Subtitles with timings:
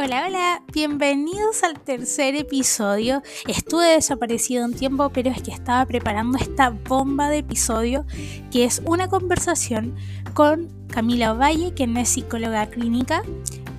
[0.00, 3.20] Hola, hola, bienvenidos al tercer episodio.
[3.48, 8.06] Estuve desaparecido un tiempo, pero es que estaba preparando esta bomba de episodio
[8.52, 9.96] que es una conversación
[10.34, 13.24] con Camila Valle, que es psicóloga clínica,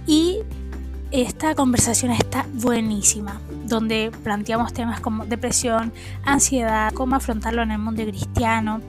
[0.06, 0.40] y
[1.12, 5.94] esta conversación está buenísima, donde planteamos temas como depresión,
[6.26, 8.82] ansiedad, cómo afrontarlo en el mundo cristiano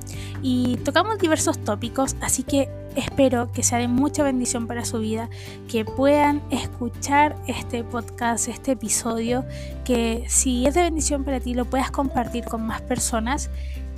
[0.42, 5.28] y tocamos diversos tópicos, así que espero que sea de mucha bendición para su vida,
[5.68, 9.44] que puedan escuchar este podcast, este episodio,
[9.84, 13.50] que si es de bendición para ti lo puedas compartir con más personas.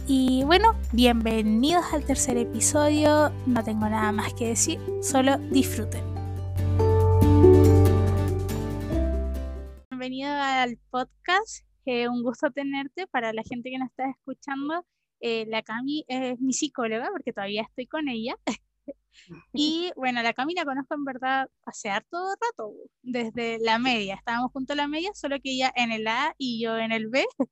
[0.07, 6.03] Y bueno, bienvenidos al tercer episodio, no tengo nada más que decir, solo disfruten.
[9.91, 14.85] Bienvenido al podcast, eh, un gusto tenerte para la gente que nos está escuchando.
[15.21, 18.35] Eh, la Cami es mi psicóloga porque todavía estoy con ella.
[19.53, 24.15] Y bueno, la Cami la conozco en verdad hace harto rato, desde la media.
[24.15, 27.09] Estábamos juntos en la media, solo que ella en el A y yo en el
[27.09, 27.25] B.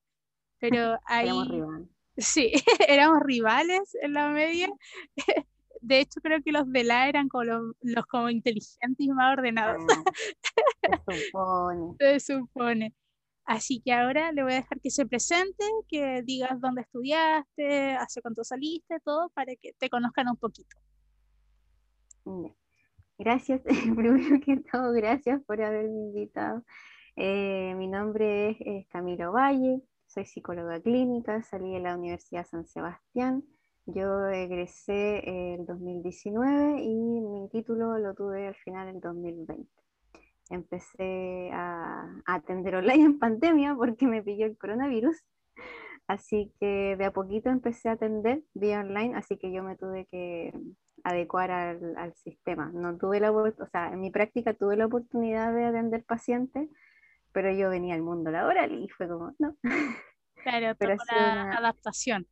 [0.59, 1.27] Pero ahí.
[1.27, 1.89] Éramos rivales.
[2.17, 2.51] Sí,
[2.87, 4.69] éramos rivales en la media.
[5.81, 9.81] De hecho, creo que los de la eran como los, como inteligentes y más ordenados.
[9.89, 11.95] Ah, se supone.
[11.99, 12.95] se supone.
[13.45, 18.21] Así que ahora le voy a dejar que se presente, que digas dónde estudiaste, hace
[18.21, 20.77] cuánto saliste, todo, para que te conozcan un poquito.
[23.17, 23.61] Gracias,
[23.95, 26.63] primero que todo, gracias por haberme invitado.
[27.15, 33.43] Eh, mi nombre es, Camilo Valle, soy psicóloga clínica, salí de la Universidad San Sebastián.
[33.85, 39.69] Yo egresé el 2019 y mi título lo tuve al final del 2020.
[40.49, 45.17] Empecé a, a atender online en pandemia porque me pilló el coronavirus.
[46.07, 50.07] Así que de a poquito empecé a atender vía online, así que yo me tuve
[50.07, 50.51] que
[51.03, 52.71] adecuar al, sistema.
[52.73, 56.69] No tuve la o sea, en mi práctica tuve la oportunidad de atender pacientes,
[57.31, 59.55] pero yo venía al mundo laboral y fue como, no.
[60.43, 62.27] Claro, pero una adaptación.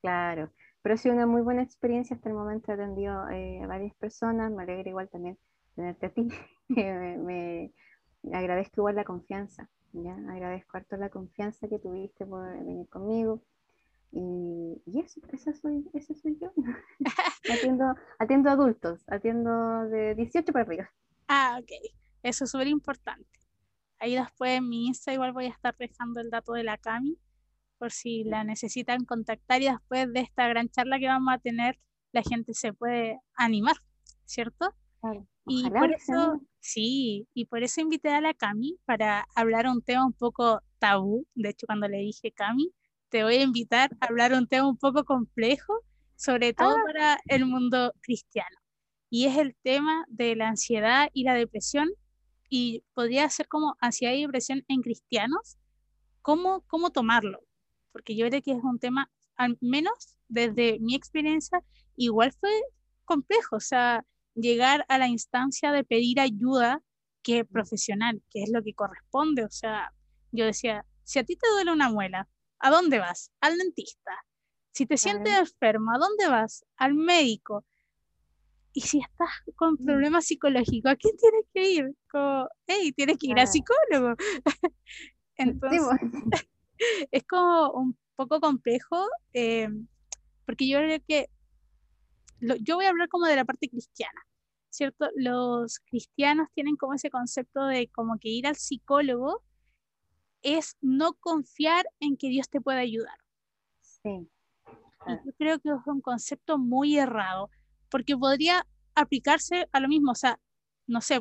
[0.00, 0.50] Claro,
[0.82, 2.16] pero ha sido una muy buena experiencia.
[2.16, 4.50] Hasta el momento he atendido eh, a varias personas.
[4.50, 5.38] Me alegra igual también
[5.74, 6.28] tenerte a ti.
[6.68, 7.72] me,
[8.32, 9.68] agradezco igual la confianza.
[9.92, 10.16] ¿ya?
[10.30, 13.42] Agradezco harto la confianza que tuviste por venir conmigo.
[14.12, 16.52] Y, y eso, esa soy, esa soy yo.
[17.50, 20.90] atiendo, atiendo adultos, atiendo de 18 para arriba.
[21.28, 21.70] Ah, ok.
[22.22, 23.40] Eso es súper importante.
[23.98, 27.18] Ahí después en mi Insta igual voy a estar dejando el dato de la Cami
[27.78, 31.78] por si la necesitan contactar y después de esta gran charla que vamos a tener,
[32.12, 33.76] la gente se puede animar,
[34.26, 34.74] ¿cierto?
[35.46, 40.04] Y por eso, sí, y por eso invité a la Cami para hablar un tema
[40.04, 41.26] un poco tabú.
[41.34, 42.70] De hecho, cuando le dije Cami,
[43.10, 45.74] te voy a invitar a hablar un tema un poco complejo,
[46.16, 46.82] sobre todo ah.
[46.86, 48.56] para el mundo cristiano.
[49.10, 51.88] Y es el tema de la ansiedad y la depresión.
[52.48, 55.58] Y podría ser como ansiedad y depresión en cristianos.
[56.22, 57.40] ¿Cómo, cómo tomarlo?
[57.92, 61.60] Porque yo creo que es un tema, al menos desde mi experiencia,
[61.96, 62.50] igual fue
[63.04, 63.56] complejo.
[63.56, 64.04] O sea,
[64.34, 66.82] llegar a la instancia de pedir ayuda
[67.22, 69.44] que profesional, que es lo que corresponde.
[69.44, 69.92] O sea,
[70.30, 72.28] yo decía, si a ti te duele una muela,
[72.60, 73.32] ¿A dónde vas?
[73.40, 74.12] Al dentista.
[74.72, 76.64] Si te sientes enfermo, ¿a dónde vas?
[76.76, 77.64] Al médico.
[78.72, 79.84] Y si estás con mm.
[79.84, 81.96] problemas psicológicos, ¿a quién tienes que ir?
[82.10, 84.14] Como, hey, tienes que ir al psicólogo.
[85.36, 85.82] Entonces,
[87.10, 89.68] es como un poco complejo, eh,
[90.44, 91.26] porque yo creo que
[92.60, 94.20] yo voy a hablar como de la parte cristiana,
[94.70, 95.08] ¿cierto?
[95.16, 99.42] Los cristianos tienen como ese concepto de como que ir al psicólogo
[100.42, 103.16] es no confiar en que Dios te pueda ayudar.
[103.80, 104.28] Sí.
[105.06, 107.50] Y yo creo que es un concepto muy errado,
[107.90, 110.38] porque podría aplicarse a lo mismo, o sea,
[110.86, 111.20] no sé,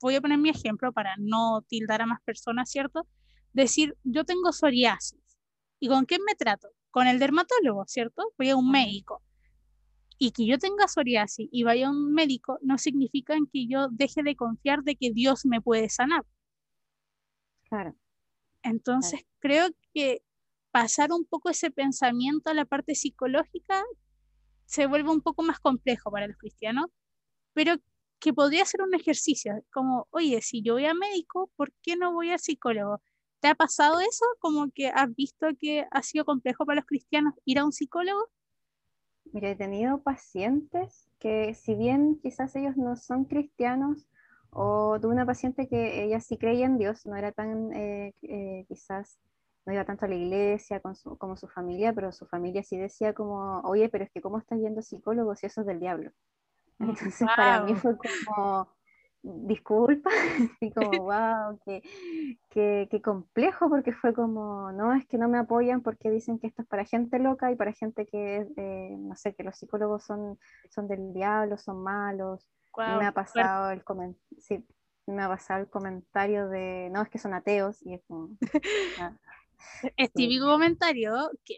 [0.00, 3.06] voy a poner mi ejemplo para no tildar a más personas, ¿cierto?
[3.52, 5.38] Decir, yo tengo psoriasis,
[5.80, 6.68] ¿y con quién me trato?
[6.90, 8.32] Con el dermatólogo, ¿cierto?
[8.38, 9.22] Voy a un médico.
[10.18, 14.22] Y que yo tenga psoriasis y vaya a un médico no significa que yo deje
[14.22, 16.24] de confiar de que Dios me puede sanar.
[17.68, 17.94] Claro.
[18.66, 20.22] Entonces, creo que
[20.72, 23.84] pasar un poco ese pensamiento a la parte psicológica
[24.66, 26.86] se vuelve un poco más complejo para los cristianos,
[27.54, 27.76] pero
[28.18, 32.12] que podría ser un ejercicio, como, oye, si yo voy a médico, ¿por qué no
[32.12, 33.00] voy a psicólogo?
[33.40, 34.24] ¿Te ha pasado eso?
[34.40, 38.28] Como que has visto que ha sido complejo para los cristianos ir a un psicólogo?
[39.32, 44.08] Mira, he tenido pacientes que si bien quizás ellos no son cristianos,
[44.58, 48.64] o tuve una paciente que ella sí creía en Dios, no era tan, eh, eh,
[48.66, 49.18] quizás,
[49.66, 53.60] no iba tanto a la iglesia como su familia, pero su familia sí decía como,
[53.60, 56.10] oye, pero es que ¿cómo estás yendo psicólogo si eso es del diablo?
[56.78, 58.68] Entonces para mí fue como,
[59.22, 60.08] disculpa,
[60.62, 61.82] y como, wow, qué,
[62.88, 66.62] qué, complejo, porque fue como, no, es que no me apoyan porque dicen que esto
[66.62, 70.38] es para gente loca y para gente que, eh, no sé, que los psicólogos son,
[70.70, 72.48] son del diablo, son malos.
[72.76, 73.82] Me ha pasado el
[74.38, 74.64] sí,
[75.06, 78.36] me ha pasado el comentario de, no, es que son ateos, y es como...
[79.00, 79.16] Ah,
[79.96, 81.56] es típico comentario que,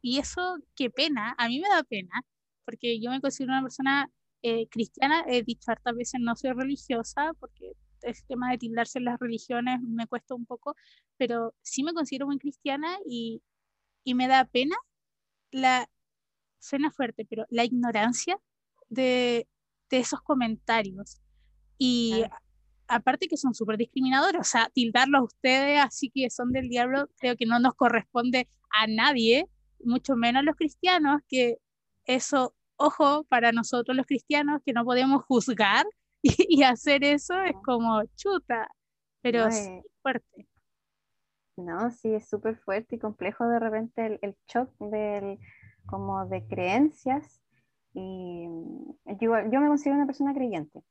[0.00, 2.24] y eso, qué pena, a mí me da pena,
[2.64, 4.10] porque yo me considero una persona
[4.42, 7.72] eh, cristiana, he dicho hartas veces no soy religiosa, porque
[8.02, 10.74] el tema de tildarse en las religiones me cuesta un poco,
[11.16, 13.42] pero sí me considero muy cristiana y,
[14.04, 14.76] y me da pena
[15.50, 15.88] la,
[16.58, 18.38] suena fuerte, pero la ignorancia
[18.88, 19.48] de,
[19.90, 21.20] de esos comentarios.
[21.78, 22.24] Y
[22.88, 27.08] aparte que son súper discriminadores, o sea, tildarlos a ustedes así que son del diablo,
[27.18, 29.48] creo que no nos corresponde a nadie,
[29.84, 31.58] mucho menos a los cristianos, que
[32.04, 35.86] eso ojo, para nosotros los cristianos que no podemos juzgar
[36.22, 38.68] y, hacer eso es como chuta,
[39.20, 39.68] pero es
[40.02, 40.48] fuerte.
[41.56, 45.38] No, sí, es súper fuerte y complejo de repente el, el shock del,
[45.86, 47.40] como de creencias.
[47.98, 48.48] Y
[49.20, 50.82] yo, yo me considero una persona creyente.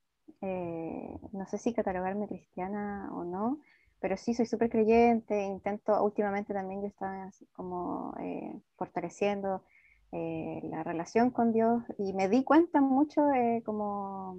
[0.42, 3.59] Eh, no sé si catalogarme cristiana o no,
[4.00, 5.42] pero sí soy súper creyente.
[5.44, 9.63] Intento, últimamente también yo estaba como eh, fortaleciendo
[10.12, 13.21] eh, la relación con Dios y me di cuenta mucho
[13.65, 14.38] como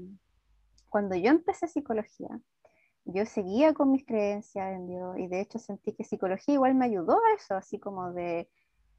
[0.88, 2.41] cuando yo empecé psicología,
[3.05, 6.87] yo seguía con mis creencias en Dios y de hecho sentí que psicología igual me
[6.87, 8.49] ayudó a eso, así como de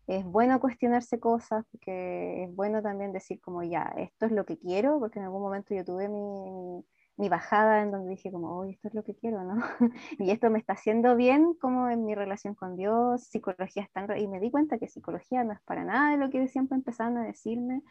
[0.09, 4.57] es bueno cuestionarse cosas, porque es bueno también decir como ya, esto es lo que
[4.57, 6.83] quiero, porque en algún momento yo tuve mi,
[7.17, 9.56] mi bajada en donde dije como, oye, esto es lo que quiero, ¿no?
[10.17, 14.27] y esto me está haciendo bien como en mi relación con Dios, psicología está y
[14.27, 17.83] me di cuenta que psicología no es para nada lo que siempre empezaron a decirme.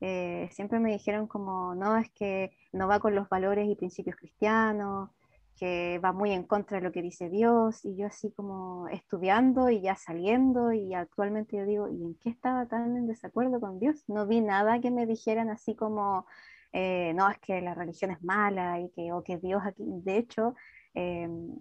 [0.00, 4.16] Eh, siempre me dijeron como, no, es que no va con los valores y principios
[4.16, 5.10] cristianos,
[5.56, 9.70] que va muy en contra de lo que dice Dios, y yo así como estudiando
[9.70, 13.78] y ya saliendo, y actualmente yo digo, ¿y en qué estaba tan en desacuerdo con
[13.78, 14.04] Dios?
[14.06, 16.26] No vi nada que me dijeran así como,
[16.72, 20.18] eh, no, es que la religión es mala y que, o que Dios aquí, de
[20.18, 20.54] hecho,
[20.94, 21.58] em,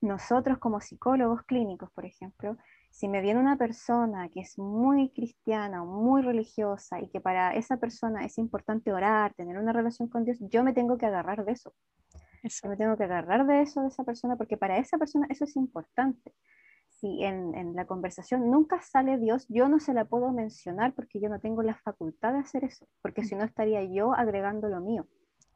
[0.00, 2.56] nosotros como psicólogos clínicos, por ejemplo,
[2.90, 7.54] si me viene una persona que es muy cristiana o muy religiosa y que para
[7.54, 11.44] esa persona es importante orar, tener una relación con Dios, yo me tengo que agarrar
[11.44, 11.74] de eso.
[12.42, 15.44] Yo me tengo que agarrar de eso, de esa persona, porque para esa persona eso
[15.44, 16.32] es importante
[17.00, 21.30] si en, la conversación nunca sale Dios, yo no se la puedo mencionar porque yo
[21.30, 25.06] no tengo la facultad de hacer eso, porque si no estaría yo agregando lo mío.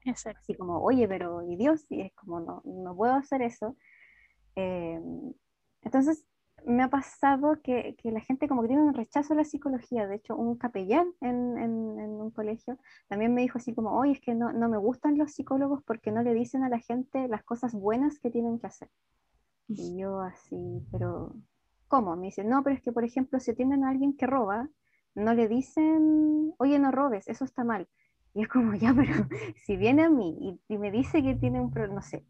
[0.06, 0.40] Exacto.
[0.40, 1.84] Así como, oye, pero ¿y Dios?
[1.90, 3.76] Y es como, no, no puedo hacer eso.
[4.56, 5.00] Eh,
[5.82, 6.24] entonces,
[6.66, 10.06] me ha pasado que, que, la gente como que tiene un rechazo a la psicología.
[10.06, 12.78] De hecho, un capellán en, en, un colegio
[13.08, 16.10] también me dijo así como, oye, es que no, no me gustan los psicólogos porque
[16.10, 18.88] no le dicen a la gente las cosas buenas que tienen que hacer.
[19.68, 21.34] Y yo así, pero
[21.88, 22.16] ¿cómo?
[22.16, 24.68] Me dice, no, pero es que, por ejemplo, si tienen a alguien que roba,
[25.14, 27.88] no le dicen, oye, no robes, eso está mal.
[28.34, 29.28] Y es como, ya, pero
[29.64, 32.24] si viene a mí y, me dice que tiene un problema, no sé,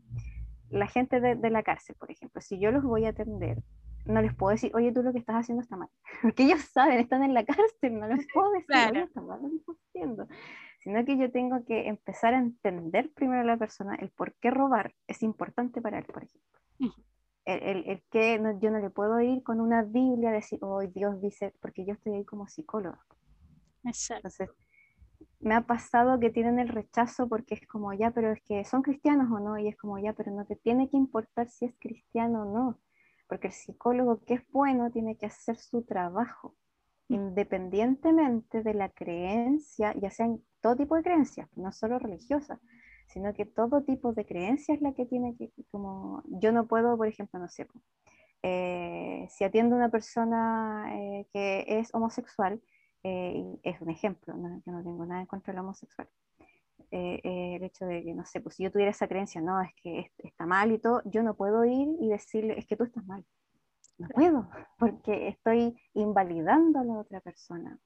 [0.71, 3.63] la gente de, la cárcel, por ejemplo, si yo los voy a atender,
[4.07, 5.89] no les puedo decir, oye, tú lo que estás haciendo está mal.
[6.23, 9.49] Porque ellos saben, están en la cárcel, no les puedo decir, oye, está mal lo
[9.49, 10.29] que estás haciendo.
[10.81, 14.51] Sino que yo tengo que empezar a entender primero a la persona el por qué
[14.51, 16.55] robar es importante para él, por ejemplo
[17.45, 21.55] el, que yo no le puedo ir con una Biblia a decir, hoy Dios dice,
[21.61, 23.05] porque yo estoy ahí como psicóloga.
[23.85, 24.29] Exacto.
[24.29, 24.51] Entonces,
[25.41, 28.83] me ha pasado que tienen el rechazo porque es como, ya, pero es que son
[28.83, 31.75] cristianos o no, y es como, ya, pero no te tiene que importar si es
[31.79, 32.79] cristiano o no,
[33.27, 36.57] porque el psicólogo que es bueno tiene que hacer su trabajo,
[37.09, 37.15] mm.
[37.15, 42.61] independientemente de la creencia, ya sean todo tipo de creencias, no solo religiosas,
[43.09, 46.97] sino que todo tipo de creencia es la que tiene que, como, yo no puedo,
[46.97, 47.67] por ejemplo, no sé,
[48.43, 52.61] eh, si atiendo a una persona eh, que es homosexual,
[53.03, 54.63] eh, es un ejemplo, ¿no?
[54.65, 56.09] yo no tengo nada en contra del homosexual.
[56.95, 60.11] El hecho de que, no sé, pues si yo tuviera esa creencia, no, es que
[60.19, 63.25] está mal y todo, yo no puedo ir y decirle, es que tú estás mal.
[63.99, 64.49] No puedo,
[64.79, 67.79] porque estoy invalidando a la otra persona.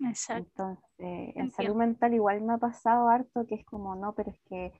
[0.00, 0.78] Exacto.
[0.98, 4.40] Entonces, en salud mental igual me ha pasado harto que es como, no, pero es
[4.48, 4.72] que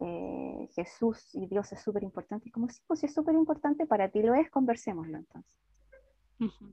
[0.00, 2.50] eh, Jesús y Dios es súper importante.
[2.50, 5.52] Como, sí, pues si es súper importante, para ti lo es, conversémoslo entonces.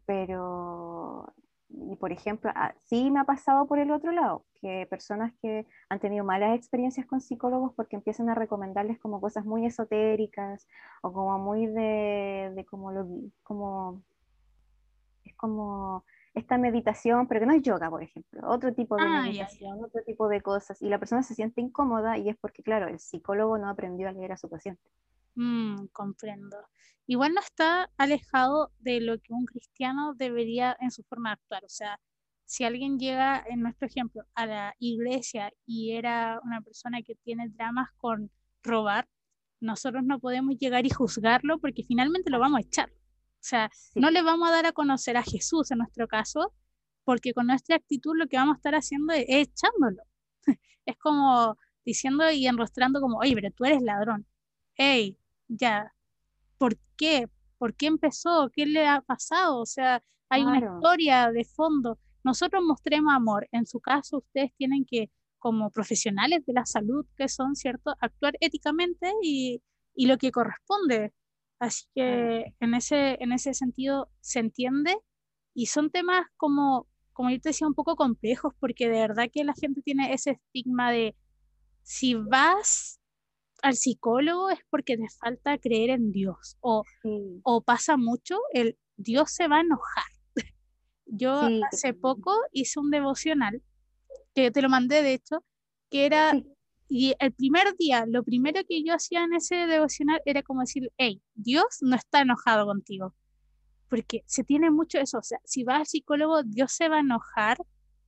[0.06, 1.32] Pero,
[1.70, 5.66] y por ejemplo, ah, sí me ha pasado por el otro lado, que personas que
[5.90, 10.68] han tenido malas experiencias con psicólogos porque empiezan a recomendarles como cosas muy esotéricas
[11.02, 13.08] o como muy de, de como lo
[13.44, 14.04] como
[15.24, 19.22] es como esta meditación, pero que no es yoga, por ejemplo, otro tipo de Ah,
[19.24, 22.88] meditación, otro tipo de cosas, y la persona se siente incómoda y es porque, claro,
[22.88, 24.82] el psicólogo no aprendió a leer a su paciente.
[25.40, 26.58] Mm, comprendo.
[27.08, 31.64] Igual no está alejado de lo que un cristiano debería en su forma de actuar.
[31.64, 32.00] O sea,
[32.44, 37.48] si alguien llega, en nuestro ejemplo, a la iglesia y era una persona que tiene
[37.50, 38.30] dramas con
[38.64, 39.08] robar,
[39.62, 42.90] nosotros no podemos llegar y juzgarlo porque finalmente lo vamos a echar.
[42.92, 46.54] O sea, Sí, no le vamos a dar a conocer a Jesús en nuestro caso,
[47.06, 50.04] porque con nuestra actitud lo que vamos a estar haciendo es, es echándolo.
[50.86, 54.26] Es como diciendo y enrostrando como, oye, pero tú eres ladrón.
[54.76, 55.19] Hey,
[55.50, 55.94] ya,
[56.58, 57.28] ¿por qué?
[57.58, 58.50] ¿Por qué empezó?
[58.54, 59.60] ¿Qué le ha pasado?
[59.60, 62.00] O sea, hay una claro, historia de fondo.
[62.24, 63.48] Nosotros mostremos amor.
[63.52, 68.36] En su caso, ustedes tienen que, como profesionales de la salud que son, ¿cierto?, actuar
[68.40, 69.62] éticamente y,
[69.96, 71.14] y lo que corresponde.
[71.60, 74.98] Así que en ese, en ese sentido se entiende
[75.54, 79.44] y son temas como, como yo te decía, un poco complejos porque de verdad que
[79.44, 81.18] la gente tiene ese estigma de
[81.84, 82.99] si vas
[83.62, 88.78] al psicólogo es porque te falta creer en Dios o, sí, o pasa mucho el
[88.98, 90.12] Dios se va a enojar.
[91.06, 93.62] Yo sí, hace poco hice un devocional,
[94.34, 95.44] que te lo mandé de hecho,
[95.90, 96.46] que era, sí,
[96.92, 100.92] y el primer día, lo primero que yo hacía en ese devocional era como decir,
[100.98, 103.14] hey, Dios no está enojado contigo,
[103.90, 107.02] porque se tiene mucho eso, o sea, si vas al psicólogo, Dios se va a
[107.02, 107.60] enojar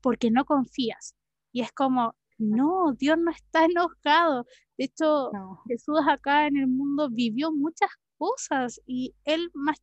[0.01, 1.15] porque no confías.
[1.51, 4.45] Y es como, no, Dios no está enojado.
[4.77, 9.77] De hecho, no, Jesús acá en el mundo vivió muchas cosas y Él más,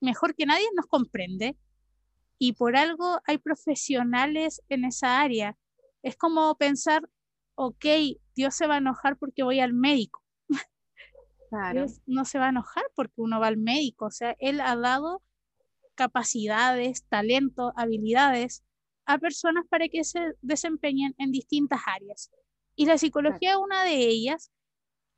[0.00, 1.56] mejor que nadie nos comprende
[2.38, 5.56] y por algo hay profesionales en esa área.
[6.02, 7.02] Es como pensar,
[7.54, 7.84] ok,
[8.34, 10.22] Dios se va a enojar porque voy al médico.
[11.50, 14.06] claro, Dios no se va a enojar porque uno va al médico.
[14.06, 15.22] O sea, Él ha dado
[15.94, 18.62] capacidades, talento, habilidades
[19.06, 22.30] a personas para que se desempeñen en distintas áreas.
[22.74, 24.50] Y la psicología es una de ellas.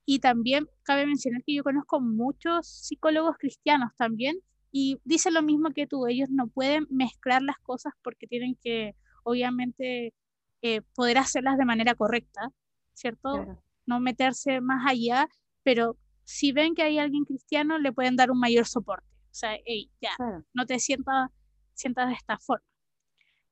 [0.04, 4.38] Y también cabe mencionar que yo conozco muchos psicólogos cristianos también
[4.70, 6.06] y dicen lo mismo que tú.
[6.06, 10.14] Ellos no pueden mezclar las cosas porque tienen que, obviamente,
[10.62, 12.50] eh, poder hacerlas de manera correcta,
[12.94, 13.32] ¿cierto?
[13.32, 15.28] claro, No meterse más allá,
[15.62, 19.06] pero si ven que hay alguien cristiano, le pueden dar un mayor soporte.
[19.30, 20.44] O sea, hey, ya, claro.
[20.54, 21.30] no te sientas,
[21.74, 22.64] sientas de esta forma.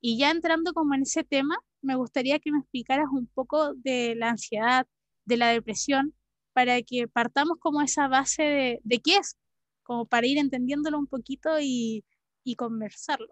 [0.01, 4.15] Y ya entrando como en ese tema, me gustaría que me explicaras un poco de
[4.15, 4.87] la ansiedad,
[5.25, 6.13] de la depresión,
[6.53, 9.37] para que partamos como esa base de, de qué es,
[9.83, 12.05] como para ir entendiéndolo un poquito y,
[12.43, 13.27] y conversarlo.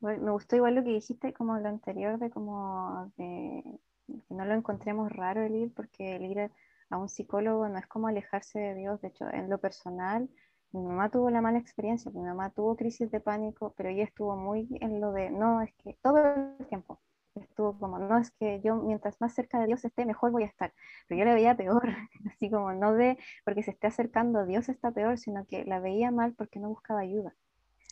[0.00, 3.62] Bueno, me gustó igual lo que dijiste, como lo anterior, de como de
[4.06, 6.50] que no lo encontremos raro el ir, porque el ir
[6.88, 9.00] a un psicólogo no es como alejarse de Dios.
[9.02, 10.28] De hecho, en lo personal,
[10.72, 14.36] mi mamá tuvo la mala experiencia, mi mamá tuvo crisis de pánico, pero ella estuvo
[14.36, 17.00] muy en lo de, no, es que todo el tiempo
[17.34, 20.46] estuvo como, no, es que yo mientras más cerca de Dios esté, mejor voy a
[20.46, 20.72] estar.
[21.08, 21.82] Pero yo la veía peor,
[22.32, 25.80] así como no de porque se esté acercando a Dios está peor, sino que la
[25.80, 27.34] veía mal porque no buscaba ayuda.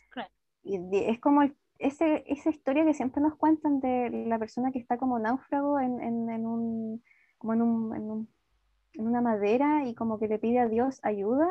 [0.09, 0.29] Claro,
[0.63, 4.79] Y es como el- ese, esa historia que siempre nos cuentan de la persona que
[4.79, 7.03] está como náufrago en, en, en un,
[7.37, 8.29] como en un, en un-
[8.93, 11.47] en una madera y como que le pide a Dios ayuda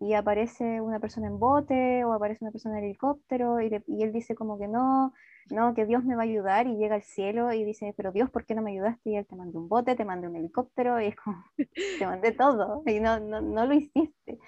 [0.00, 4.02] y aparece una persona en bote o aparece una persona en helicóptero y, le- y
[4.02, 5.12] él dice como que no,
[5.50, 8.30] no, que Dios me va a ayudar y llega al cielo y dice, pero Dios,
[8.30, 9.10] ¿por qué no me ayudaste?
[9.10, 11.44] Y él te mandó un bote, te mandó un helicóptero y es como,
[11.98, 14.38] te mandé todo y no, no, no lo hiciste.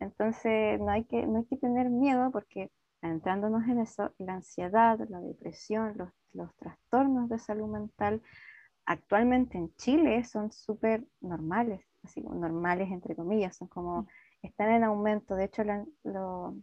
[0.00, 2.70] Entonces no hay que, no hay que tener miedo porque
[3.02, 8.22] entrándonos en eso, la ansiedad, la depresión, los, los trastornos de salud mental
[8.86, 14.06] actualmente en Chile son súper normales, así como normales entre comillas, son como,
[14.42, 15.34] están en aumento.
[15.36, 15.62] De hecho,
[16.04, 16.56] lo,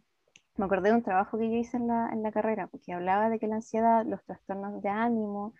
[0.58, 3.30] me acordé de un trabajo que yo hice en la, en la carrera, porque hablaba
[3.30, 5.54] de que la ansiedad, los trastornos de ánimo,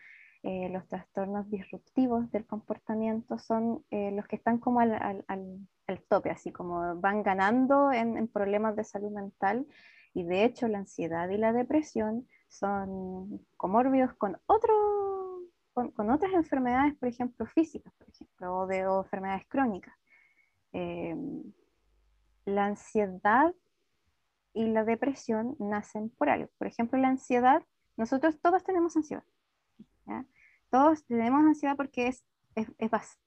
[0.44, 5.68] eh, los trastornos disruptivos del comportamiento son eh, los que están como al, al- al-
[5.88, 9.66] al tope, así como van ganando en, en problemas de salud mental.
[10.14, 14.74] Y de hecho, la ansiedad y la depresión son comórbidos con otro,
[15.74, 19.94] con, con otras enfermedades, por ejemplo, físicas, por ejemplo, o de o enfermedades crónicas.
[20.74, 21.16] Eh,
[22.50, 23.54] la ansiedad
[24.54, 26.50] y la depresión nacen por algo.
[26.58, 27.64] Por ejemplo, la ansiedad,
[27.98, 29.24] nosotros todos tenemos ansiedad.
[30.06, 30.26] ¿ya?
[30.70, 32.26] Todos tenemos ansiedad porque es,
[32.56, 33.18] es, es basal.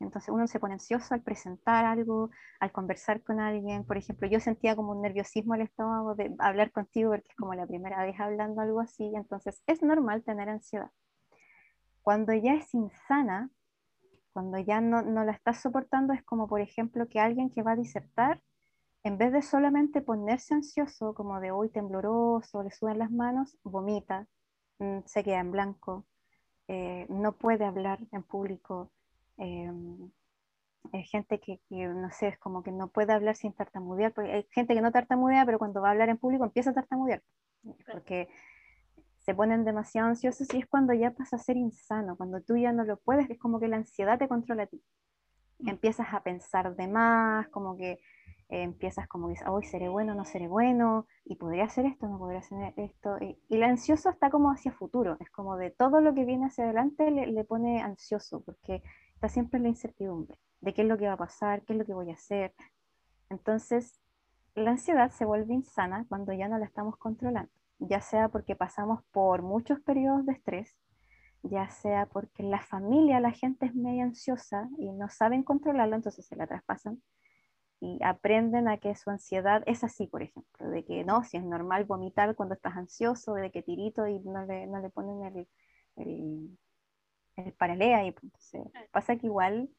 [0.00, 3.84] Entonces uno se pone ansioso al presentar algo, al conversar con alguien.
[3.84, 7.54] Por ejemplo, yo sentía como un nerviosismo al estómago de hablar contigo porque es como
[7.54, 9.12] la primera vez hablando algo así.
[9.14, 10.90] Entonces es normal tener ansiedad.
[12.02, 13.50] Cuando ya es insana,
[14.32, 17.72] cuando ya no, no la estás soportando, es como por ejemplo que alguien que va
[17.72, 18.40] a disertar
[19.02, 24.26] en vez de solamente ponerse ansioso, como de hoy tembloroso, le sudan las manos, vomita,
[24.78, 26.06] mm, se queda en blanco,
[26.68, 28.92] eh, no puede hablar en público.
[29.38, 30.10] Em,
[30.92, 34.46] hay gente que, no sé, es como que no puede hablar sin tartamudear, porque hay
[34.52, 37.22] gente que no tartamudea, pero cuando va a hablar en público empieza a tartamudear,
[37.90, 38.28] porque
[39.18, 42.72] se ponen demasiado ansiosos y es cuando ya pasa a ser insano, cuando tú ya
[42.72, 44.82] no lo puedes, es como que la ansiedad te controla a ti.
[45.58, 45.68] Mm.
[45.70, 48.00] Empiezas a pensar de más, como que
[48.50, 52.18] eh, empiezas como dices, hoy seré bueno, no seré bueno, y podría hacer esto, no
[52.18, 53.16] podría hacer esto.
[53.20, 56.64] Y, el ansioso está como hacia futuro, es como de todo lo que viene hacia
[56.64, 58.82] adelante le, le pone ansioso, porque
[59.14, 61.78] está siempre en la incertidumbre de qué es lo que va a pasar, qué es
[61.78, 62.54] lo que voy a hacer.
[63.30, 64.00] Entonces,
[64.54, 69.02] la ansiedad se vuelve insana cuando ya no la estamos controlando, ya sea porque pasamos
[69.12, 70.76] por muchos periodos de estrés,
[71.42, 75.96] ya sea porque en la familia la gente es medio ansiosa y no saben controlarlo,
[75.96, 77.00] entonces se la traspasan
[77.80, 81.44] y aprenden a que su ansiedad es así, por ejemplo, de que no, si es
[81.44, 85.48] normal vomitar cuando estás ansioso, de que tirito y no le, no le ponen el,
[85.96, 86.58] el,
[87.36, 88.14] el paralea y
[88.92, 89.70] pasa que igual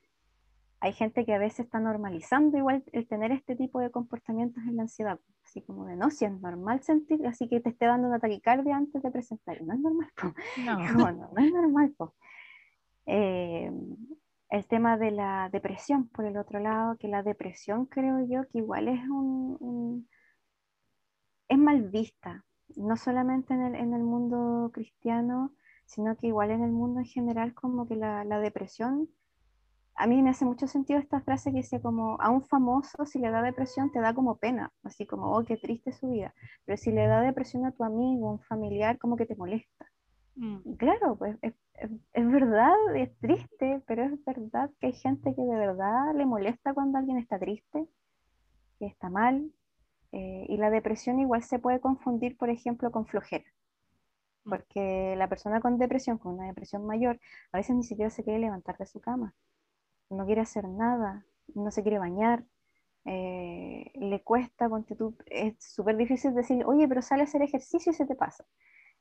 [0.79, 4.77] hay gente que a veces está normalizando igual el tener este tipo de comportamientos en
[4.77, 8.07] la ansiedad, así como de no, si es normal sentir, así que te esté dando
[8.07, 10.09] una taquicardia antes de presentar, no es normal,
[10.57, 11.11] No.
[11.13, 11.93] no, es normal.
[13.05, 13.71] Eh,
[14.51, 18.59] el tema de la depresión, por el otro lado, que la depresión creo yo que
[18.59, 20.07] igual es un,
[21.47, 25.53] es mal vista, no solamente en el, en el, mundo cristiano,
[25.85, 29.09] sino que igual en el mundo en general como que la, la depresión
[29.95, 33.19] a mí me hace mucho sentido esta frase que dice como a un famoso si
[33.19, 36.33] le da depresión te da como pena, así como, oh, qué triste su vida,
[36.65, 39.90] pero si le da depresión a tu amigo, a un familiar, como que te molesta.
[40.35, 40.73] Mm.
[40.77, 41.53] claro, pues es,
[42.13, 46.97] verdad, es triste, pero es verdad que hay gente que de verdad le molesta cuando
[46.97, 47.87] alguien está triste,
[48.79, 49.51] que está mal,
[50.11, 53.45] eh, y la depresión igual se puede confundir, por ejemplo, con flojera.
[54.45, 54.49] Mm.
[54.49, 57.19] Porque la persona con depresión, con una depresión mayor,
[57.51, 59.33] a veces ni siquiera se quiere levantar de su cama
[60.11, 62.43] no quiere hacer nada, no se quiere bañar,
[63.05, 64.69] eh, le cuesta,
[65.27, 68.45] es súper difícil decir, oye, pero sale a hacer ejercicio y se te pasa.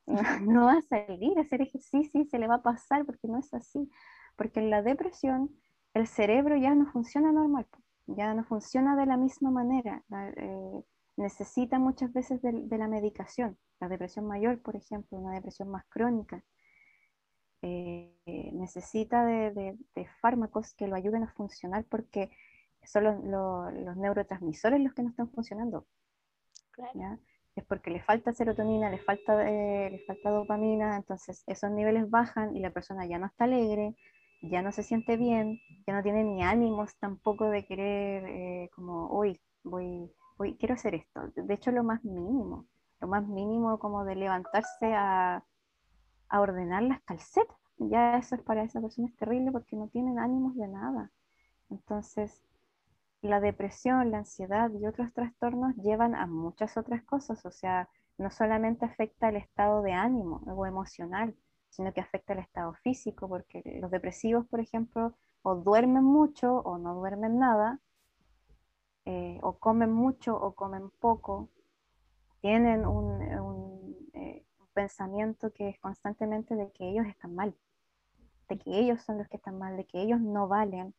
[0.41, 3.39] No, va a salir a hacer ejercicio y se le va a pasar porque no
[3.39, 3.89] es así.
[4.35, 5.49] Porque en la depresión
[5.93, 7.67] el cerebro ya no funciona normal,
[8.07, 10.03] ya no funciona de la misma manera.
[10.37, 10.83] Eh,
[11.17, 13.57] necesita muchas veces de, de, la medicación.
[13.79, 16.43] La depresión mayor, por ejemplo, una depresión más crónica,
[17.63, 19.77] eh, necesita de,
[20.19, 22.31] fármacos que lo ayuden a funcionar porque
[22.83, 25.85] son los, neurotransmisores los que no están funcionando.
[27.55, 32.55] Es porque le falta serotonina, le falta, eh, le falta dopamina, entonces esos niveles bajan
[32.55, 33.95] y la persona ya no está alegre,
[34.41, 39.07] ya no se siente bien, ya no tiene ni ánimos tampoco de querer, eh, como,
[39.09, 41.21] hoy voy, voy, quiero hacer esto.
[41.35, 42.67] De hecho, lo más mínimo,
[43.01, 45.43] lo más mínimo como de levantarse a,
[46.29, 47.57] a ordenar las calcetas.
[47.77, 51.11] Ya eso es para esa persona es terrible porque no tienen ánimos de nada.
[51.69, 52.43] Entonces,
[53.21, 57.45] la depresión, la ansiedad y otros trastornos llevan a muchas otras cosas.
[57.45, 61.35] O sea, no solamente afecta el estado de ánimo o emocional,
[61.69, 66.77] sino que afecta el estado físico, porque los depresivos, por ejemplo, o duermen mucho o
[66.77, 67.79] no duermen nada,
[69.05, 71.49] eh, o comen mucho o comen poco,
[72.41, 73.21] tienen un,
[74.13, 77.55] eh, pensamiento que es constantemente de que ellos están mal,
[78.47, 80.93] de que ellos son los que están mal, de que ellos no valen.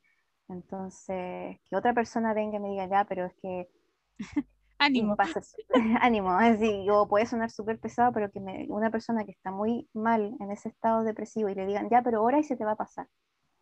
[0.53, 3.69] Entonces, que otra persona venga y me diga, ya, pero es que...
[4.79, 5.17] ánimo.
[6.01, 10.37] ánimo, así, o puede sonar súper pesado, pero que una persona que está muy mal
[10.41, 12.77] en ese estado depresivo y le digan, ya, pero ahora y se te va a
[12.77, 13.09] pasar.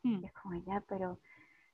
[0.03, 0.25] Mm.
[0.25, 1.21] es como, ya, pero...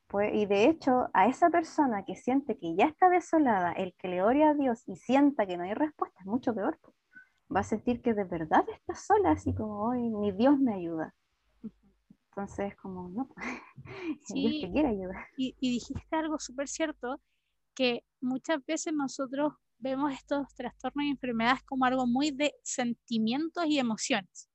[0.09, 4.07] Pues, y de hecho, a esa persona que siente que ya está desolada, el que
[4.07, 6.79] le ore a Dios y sienta que no hay respuesta, es mucho peor
[7.55, 11.15] va a sentir que de verdad está sola, así como hoy ni Dios me ayuda.
[12.37, 13.31] Entonces, como, no,
[14.29, 15.27] Dios te quiere ayudar.
[15.39, 17.23] Y, dijiste algo súper cierto,
[17.75, 23.79] que muchas veces nosotros vemos estos trastornos y enfermedades como algo muy de sentimientos y
[23.79, 24.51] emociones.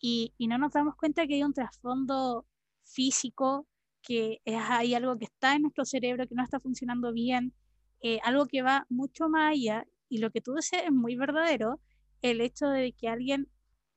[0.00, 2.46] Y, y no nos damos cuenta que hay un trasfondo
[2.84, 3.66] físico,
[4.02, 7.54] que es, hay algo que está en nuestro cerebro que no está funcionando bien,
[8.02, 9.86] eh, algo que va mucho más allá.
[10.10, 11.80] Y lo que tú dices es muy verdadero,
[12.20, 13.48] el hecho de que alguien,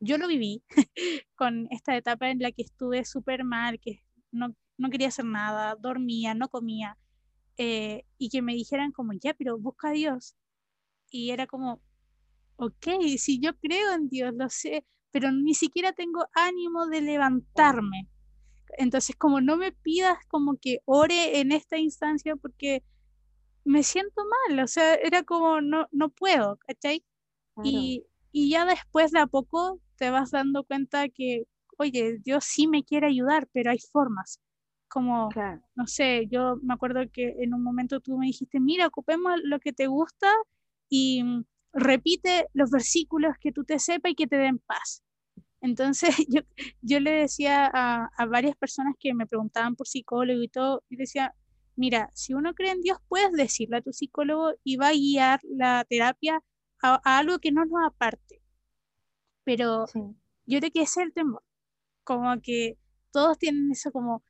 [0.05, 0.63] yo lo viví
[1.35, 5.75] con esta etapa en la que estuve súper mal, que no, no, quería hacer nada,
[5.75, 6.97] dormía, no comía,
[7.57, 10.35] eh, y que me dijeran como, ya, pero busca a Dios.
[11.09, 11.81] Y era como,
[12.57, 12.87] ok,
[13.17, 18.09] si yo creo en Dios, lo sé, pero ni siquiera tengo ánimo de levantarme.
[18.77, 22.83] Entonces, como no me pidas como que ore en esta instancia porque
[23.63, 27.03] me siento mal, o sea, era como, no, no puedo, ¿cachai?
[27.63, 28.03] Y,
[28.35, 31.45] y ya después de a poco te vas dando cuenta que,
[31.77, 34.41] oye, Dios sí me quiere ayudar, pero hay formas.
[34.89, 35.29] Como,
[35.73, 39.61] no sé, yo me acuerdo que en un momento tú me dijiste, mira, ocupemos lo
[39.61, 40.29] que te gusta
[40.89, 45.01] y mm, repite los versículos que tú te sepas y que te den paz.
[45.61, 46.41] Entonces yo,
[46.81, 50.97] yo le decía a, a, varias personas que me preguntaban por psicólogo y todo, y
[50.97, 51.33] decía,
[51.77, 55.39] mira, si uno cree en Dios, puedes decirle a tu psicólogo y va a guiar
[55.43, 56.41] la terapia
[56.93, 58.41] a, algo que no nos aparte.
[59.43, 59.85] Pero
[60.45, 61.43] yo creo que ese es el temor,
[62.03, 62.77] como que
[63.11, 64.23] todos tienen eso como,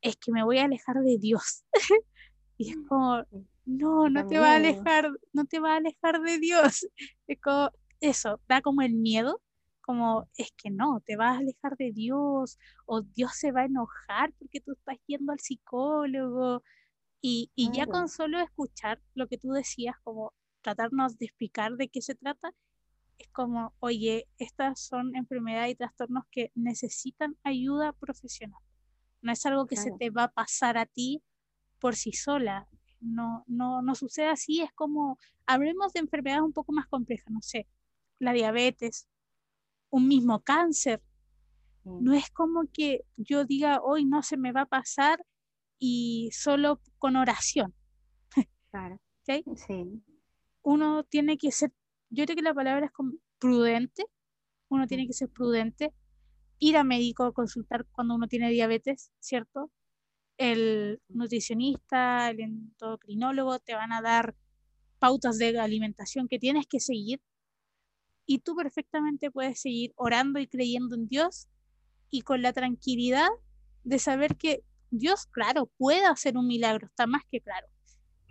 [0.00, 1.64] es que me voy a alejar de Dios.
[2.58, 3.24] y es como,
[3.64, 6.86] no, no te va a alejar, no te va a alejar de Dios.
[7.26, 9.40] Es como, eso, da como el miedo,
[9.80, 13.66] como, es que no, te vas a alejar de Dios, o Dios se va a
[13.66, 16.62] enojar porque tú estás yendo al psicólogo.
[17.24, 21.88] Y, y ya con solo escuchar lo que tú decías, como tratarnos de explicar de
[21.88, 22.54] qué se trata,
[23.18, 28.60] es como, oye, estas son enfermedades y trastornos que necesitan ayuda profesional.
[29.20, 31.22] No es algo que se te va a pasar a ti
[31.78, 32.68] por sí sola.
[33.00, 37.42] No, no, no sucede así, es como, hablemos de enfermedades un poco más complejas, no
[37.42, 37.68] sé,
[38.18, 39.08] la diabetes,
[39.90, 41.02] un mismo cáncer.
[41.84, 45.24] No es como que yo diga, hoy no se me va a pasar
[45.78, 47.74] y solo con oración.
[48.70, 49.00] Claro.
[49.26, 49.44] Sí.
[50.62, 51.72] Uno tiene que ser
[52.12, 54.04] yo creo que la palabra es como prudente,
[54.68, 55.92] uno tiene que ser prudente,
[56.58, 59.70] ir a médico, consultar cuando uno tiene diabetes, ¿cierto?
[60.36, 64.36] El nutricionista, el endocrinólogo te van a dar
[64.98, 67.20] pautas de alimentación que tienes que seguir
[68.26, 71.48] y tú perfectamente puedes seguir orando y creyendo en Dios
[72.10, 73.28] y con la tranquilidad
[73.84, 77.66] de saber que Dios, claro, puede hacer un milagro, está más que claro.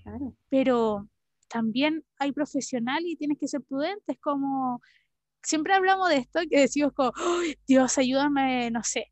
[0.04, 0.36] claro.
[0.50, 1.10] Pero
[1.52, 4.14] también hay profesional y tienes que ser prudente.
[4.14, 4.82] Es como,
[5.44, 7.12] siempre hablamos de esto, que decimos como,
[7.68, 9.12] Dios, ayúdame, no sé,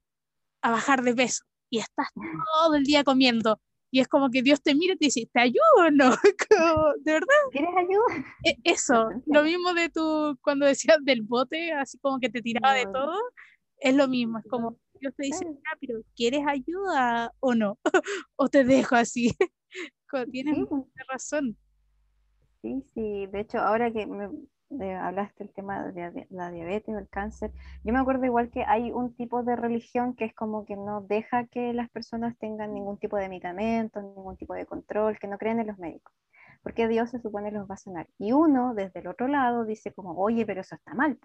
[0.62, 1.44] a bajar de peso.
[1.70, 3.60] Y estás todo el día comiendo.
[3.92, 6.12] Y es como que Dios te mira y te dice, ¿te ayudo o no?
[7.04, 7.28] ¿De verdad?
[7.52, 8.26] ¿Quieres ayuda?
[8.46, 12.74] E, eso, lo mismo de tu, cuando decías del bote, así como que te tiraba
[12.74, 13.16] de todo,
[13.80, 17.80] es lo mismo, es como Dios te dice, ah, pero ¿quieres ayuda o no?
[18.36, 19.36] o te dejo así.
[20.32, 21.58] Tienes mucha razón.
[22.62, 24.06] Sí, sí, de hecho, ahora que
[24.70, 27.52] me hablaste del tema de, la diabetes o el cáncer,
[27.84, 31.02] yo me acuerdo igual que hay un tipo de religión que es como que no
[31.02, 35.38] deja que las personas tengan ningún tipo de medicamento, ningún tipo de control, que no
[35.38, 36.14] creen en los médicos,
[36.62, 38.08] porque Dios se supone los va a sanar.
[38.18, 41.18] Y uno, desde el otro lado, dice como, oye, pero eso está mal,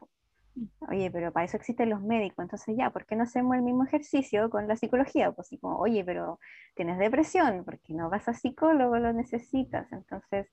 [0.55, 0.64] mm.
[0.88, 3.85] Oye, pero para eso existen los médicos, entonces ya, ¿por qué no hacemos el mismo
[3.85, 5.33] ejercicio con la psicología?
[5.33, 6.38] Pues como, oye, pero
[6.77, 9.92] tienes depresión, porque no vas a psicólogo, lo necesitas.
[9.92, 10.47] Entonces,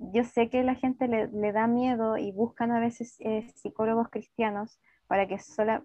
[0.00, 4.80] yo sé que la gente le, da miedo y buscan a veces eh, psicólogos cristianos
[5.06, 5.84] para que sola...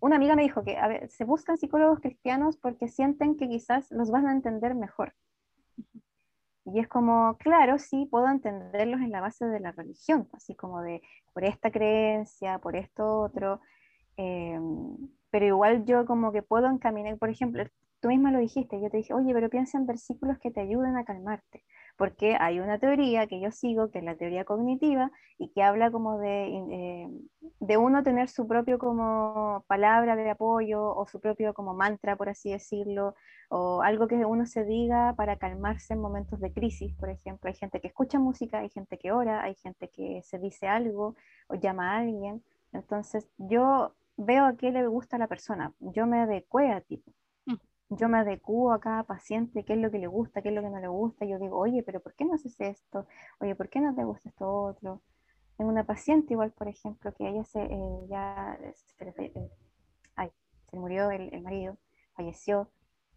[0.00, 0.76] Una amiga me dijo que
[1.08, 5.14] se buscan psicólogos cristianos porque sienten que quizás los van a entender mejor.
[6.64, 10.82] Y es como, claro, sí, puedo entenderlos en la base de la religión, así como
[10.82, 11.00] de
[11.32, 13.60] por esta creencia, por esto otro,
[14.16, 14.96] em,
[15.30, 17.64] pero igual yo como que puedo encaminar, por ejemplo,
[18.00, 20.96] tú misma lo dijiste, yo te dije, oye, pero piensa en versículos que te ayuden
[20.96, 21.64] a calmarte
[22.00, 25.90] porque hay una teoría que yo sigo, que es la teoría cognitiva, y que habla
[25.90, 27.08] como de, eh,
[27.60, 32.30] de uno tener su propio como palabra de apoyo o su propio como mantra, por
[32.30, 33.14] así decirlo,
[33.50, 37.48] o algo que uno se diga para calmarse en momentos de crisis, por ejemplo.
[37.50, 41.16] Hay gente que escucha música, hay gente que ora, hay gente que se dice algo
[41.48, 42.42] o llama a alguien.
[42.72, 47.12] Entonces yo veo a qué le gusta a la persona, yo me adecué a tipo
[47.90, 50.62] yo me adecuo a cada paciente, qué es lo que le gusta, qué es lo
[50.62, 51.24] que no le gusta.
[51.26, 53.06] Yo digo, oye, pero ¿por qué no haces esto?
[53.40, 55.02] Oye, ¿por qué no te gusta esto otro?
[55.56, 58.58] Tengo una paciente igual, por ejemplo, que ella se, eh, ya
[58.98, 59.50] se, eh,
[60.16, 60.30] ay,
[60.70, 61.76] se murió el, el marido,
[62.14, 62.70] falleció,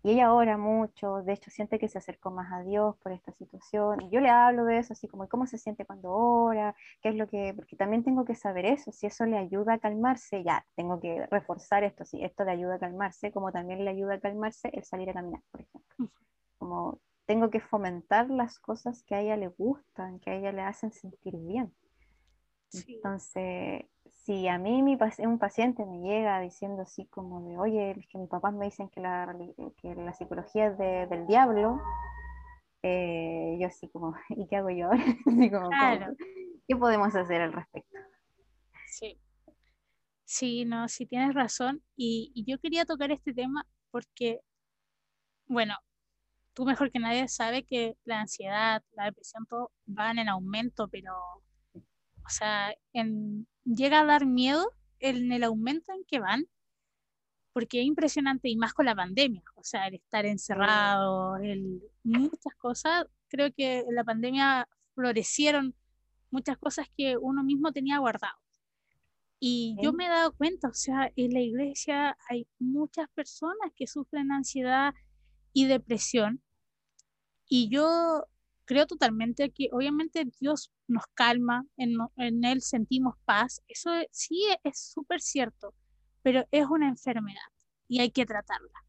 [0.03, 3.31] y ella ora mucho, de hecho siente que se acercó más a Dios por esta
[3.31, 4.01] situación.
[4.01, 7.15] Y yo le hablo de eso, así como cómo se siente cuando ora, qué es
[7.15, 10.65] lo que, porque también tengo que saber eso, si eso le ayuda a calmarse, ya,
[10.75, 14.19] tengo que reforzar esto, si esto le ayuda a calmarse, como también le ayuda a
[14.19, 16.09] calmarse el salir a caminar, por ejemplo.
[16.57, 20.63] Como tengo que fomentar las cosas que a ella le gustan, que a ella le
[20.63, 21.73] hacen sentir bien.
[22.73, 23.85] Entonces,
[24.23, 28.17] si a mí mi, un paciente me llega diciendo así como de, oye, es que
[28.17, 29.35] mis papás me dicen que la,
[29.81, 30.77] que la psicología es
[31.09, 31.81] del diablo,
[32.83, 35.03] eh, yo así como, ¿y qué hago yo ahora?
[35.69, 36.15] claro.
[36.65, 37.97] ¿Qué podemos hacer al respecto?
[38.87, 39.19] Sí.
[40.23, 41.83] Sí, no, sí tienes razón.
[41.97, 44.39] Y, y yo quería tocar este tema porque,
[45.47, 45.75] bueno,
[46.53, 51.13] tú mejor que nadie sabe que la ansiedad, la depresión, todo van en aumento, pero,
[52.25, 56.45] o sea, en, llega a dar miedo en el aumento en que van,
[57.53, 62.55] porque es impresionante y más con la pandemia, o sea, el estar encerrado, el, muchas
[62.57, 65.75] cosas, creo que en la pandemia florecieron
[66.31, 68.37] muchas cosas que uno mismo tenía guardado.
[69.39, 73.87] Y yo me he dado cuenta, o sea, en la iglesia hay muchas personas que
[73.87, 74.93] sufren ansiedad
[75.51, 76.41] y depresión.
[77.49, 78.25] Y yo
[78.65, 83.61] creo totalmente que obviamente Dios nos calma, en, en Él sentimos paz.
[83.67, 85.73] Eso sí es súper cierto,
[86.21, 87.41] pero es una enfermedad
[87.87, 88.85] y hay que tratarla.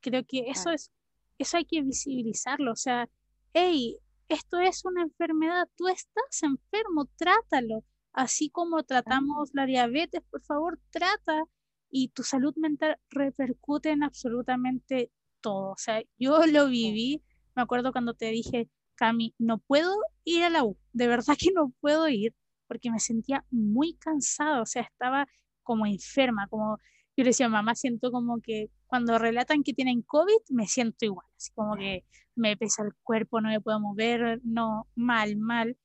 [0.00, 0.90] Creo que eso es,
[1.38, 2.72] eso hay que visibilizarlo.
[2.72, 3.08] O sea,
[3.52, 7.84] hey, esto es una enfermedad, tú estás enfermo, trátalo.
[8.12, 11.44] Así como tratamos la diabetes, por favor, trata
[11.90, 15.10] y tu salud mental repercute en absolutamente
[15.40, 15.72] todo.
[15.72, 17.22] O sea, yo lo viví,
[17.54, 21.52] me acuerdo cuando te dije, Cami, no puedo ir a la U, de verdad que
[21.52, 22.34] no puedo ir
[22.66, 25.26] porque me sentía muy cansada, o sea, estaba
[25.62, 26.78] como enferma, como
[27.16, 31.26] yo le decía, mamá, siento como que cuando relatan que tienen COVID, me siento igual,
[31.36, 32.04] así como que
[32.34, 35.76] me pesa el cuerpo, no me puedo mover, no, mal, mal.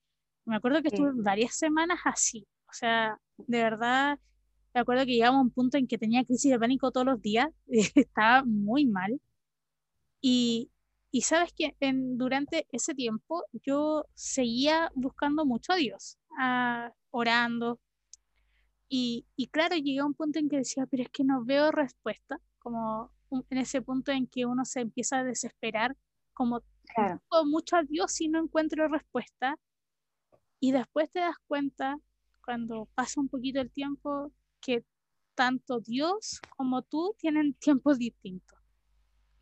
[0.45, 4.19] Me acuerdo que estuve varias semanas así, o sea, de verdad,
[4.73, 7.21] me acuerdo que llegamos a un punto en que tenía crisis de pánico todos los
[7.21, 9.19] días, estaba muy mal.
[10.21, 10.69] Y,
[11.11, 17.79] y sabes que en, durante ese tiempo yo seguía buscando mucho a Dios, ah, orando.
[18.87, 21.71] Y, y, claro, llegué a un punto en que decía, pero es que no veo
[21.71, 23.11] respuesta, como
[23.49, 25.95] en ese punto en que uno se empieza a desesperar,
[26.33, 26.61] como
[26.93, 27.21] claro.
[27.45, 29.57] mucho a Dios y no encuentro respuesta.
[30.59, 31.97] Y después te das cuenta,
[32.45, 34.85] cuando pasa un poquito el tiempo, que
[35.35, 38.60] tanto Dios como tú tienen tiempos distintos.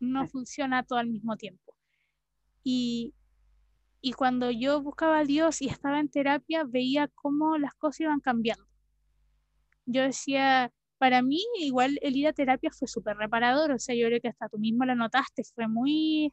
[0.00, 1.74] No funciona todo al mismo tiempo.
[2.64, 3.14] Y,
[4.00, 8.20] y cuando yo buscaba a Dios y estaba en terapia, veía cómo las cosas iban
[8.20, 8.66] cambiando.
[9.86, 14.06] Yo decía, para mí igual el ir a terapia fue súper reparador, o sea, yo
[14.06, 16.32] creo que hasta tú mismo lo notaste, fue muy,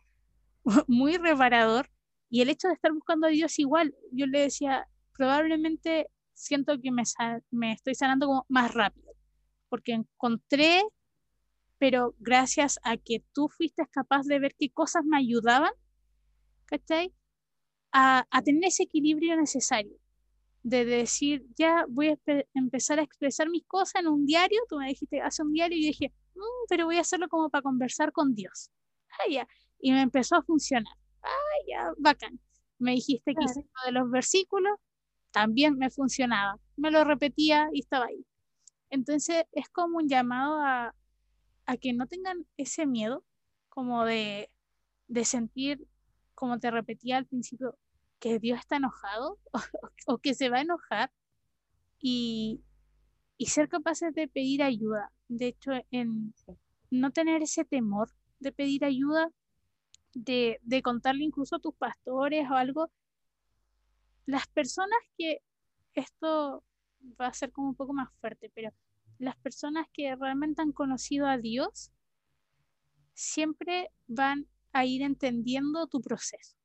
[0.88, 1.90] muy reparador.
[2.30, 6.92] Y el hecho de estar buscando a Dios igual, yo le decía, probablemente siento que
[6.92, 7.04] me,
[7.52, 9.14] me estoy sanando como más rápido,
[9.70, 10.84] porque encontré,
[11.78, 15.72] pero gracias a que tú fuiste capaz de ver qué cosas me ayudaban,
[16.66, 17.14] ¿cachai?
[17.92, 19.98] A, a tener ese equilibrio necesario
[20.68, 22.18] de decir, ya voy a
[22.54, 25.84] empezar a expresar mis cosas en un diario, tú me dijiste, hace un diario, y
[25.84, 28.70] yo dije, mm, pero voy a hacerlo como para conversar con Dios.
[29.12, 29.48] Ah, ya.
[29.80, 30.94] Y me empezó a funcionar.
[31.24, 32.40] Ah, ya, bacán.
[32.80, 34.78] Me dijiste que hice de los versículos,
[35.32, 36.60] también me funcionaba.
[36.76, 38.26] Me lo repetía y estaba ahí.
[38.90, 40.94] Entonces es como un llamado a,
[41.68, 43.24] a que no tengan ese miedo,
[43.70, 44.50] como de,
[45.08, 45.88] de sentir,
[46.34, 47.78] como te repetía al principio,
[48.20, 49.38] que Dios está enojado
[50.08, 51.12] o, que se va a enojar
[52.00, 52.62] y,
[53.38, 55.12] y, ser capaces de pedir ayuda.
[55.28, 56.34] De hecho, en
[56.90, 59.30] no tener ese temor de pedir ayuda,
[60.14, 62.90] de, de contarle incluso a tus pastores o algo,
[64.26, 65.42] las personas que
[65.94, 66.64] esto
[67.20, 68.72] va a ser como un poco más fuerte, pero
[69.20, 71.92] las personas que realmente han conocido a Dios
[73.14, 76.58] siempre van a ir entendiendo tu proceso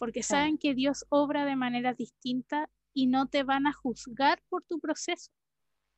[0.00, 4.64] porque saben que Dios obra de manera distinta y no te van a juzgar por
[4.64, 5.30] tu proceso,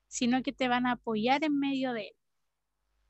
[0.08, 2.16] sino que te van a apoyar en medio de él.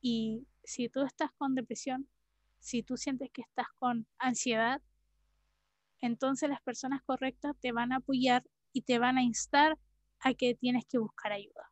[0.02, 2.10] Y si tú estás con depresión,
[2.58, 4.82] si tú sientes que estás con ansiedad,
[6.02, 9.78] entonces las personas correctas te van a apoyar y te van a instar
[10.20, 11.71] a que tienes que buscar ayuda.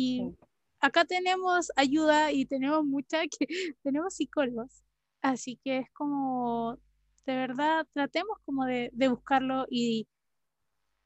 [0.00, 0.36] Y
[0.78, 3.46] acá tenemos ayuda y tenemos mucha que
[3.82, 4.84] tenemos psicólogos.
[5.22, 6.78] Así que es como
[7.26, 10.06] de verdad tratemos como de, buscarlo y,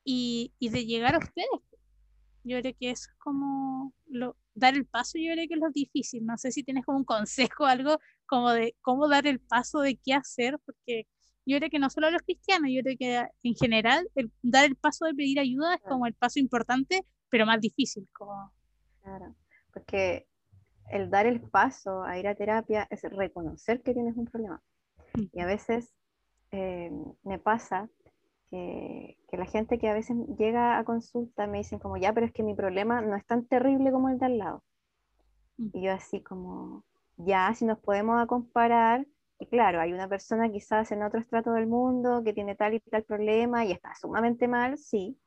[0.05, 1.49] y, de llegar a ustedes.
[2.45, 5.71] Yo creo que eso es como lo, dar el paso, yo creo que es lo
[5.71, 6.27] difícil.
[6.27, 9.97] No sé si tienes como un consejo, algo como de cómo dar el paso de
[9.97, 11.07] qué hacer, porque
[11.47, 14.67] yo creo que no solo a los cristianos, yo creo que en general el, dar
[14.67, 18.07] el paso de pedir ayuda es como el paso importante, pero más difícil.
[18.13, 18.53] Como...
[19.03, 19.35] Claro,
[19.73, 20.27] porque
[20.91, 24.63] el dar el paso a ir a terapia es reconocer que tienes un problema.
[25.15, 25.23] Mm.
[25.33, 25.93] Y a veces
[26.53, 26.93] eh,
[27.25, 27.89] me pasa
[28.51, 32.33] que, la gente que a veces llega a consulta me dicen como, ya, pero es
[32.33, 34.63] que mi problema no es tan terrible como el de al lado.
[35.57, 35.69] Mm.
[35.73, 36.85] Y yo así como,
[37.17, 39.07] ya, si nos podemos comparar,
[39.39, 42.81] y claro, hay una persona quizás en otro estrato del mundo que tiene tal y
[42.81, 45.19] tal problema y está sumamente mal, sí,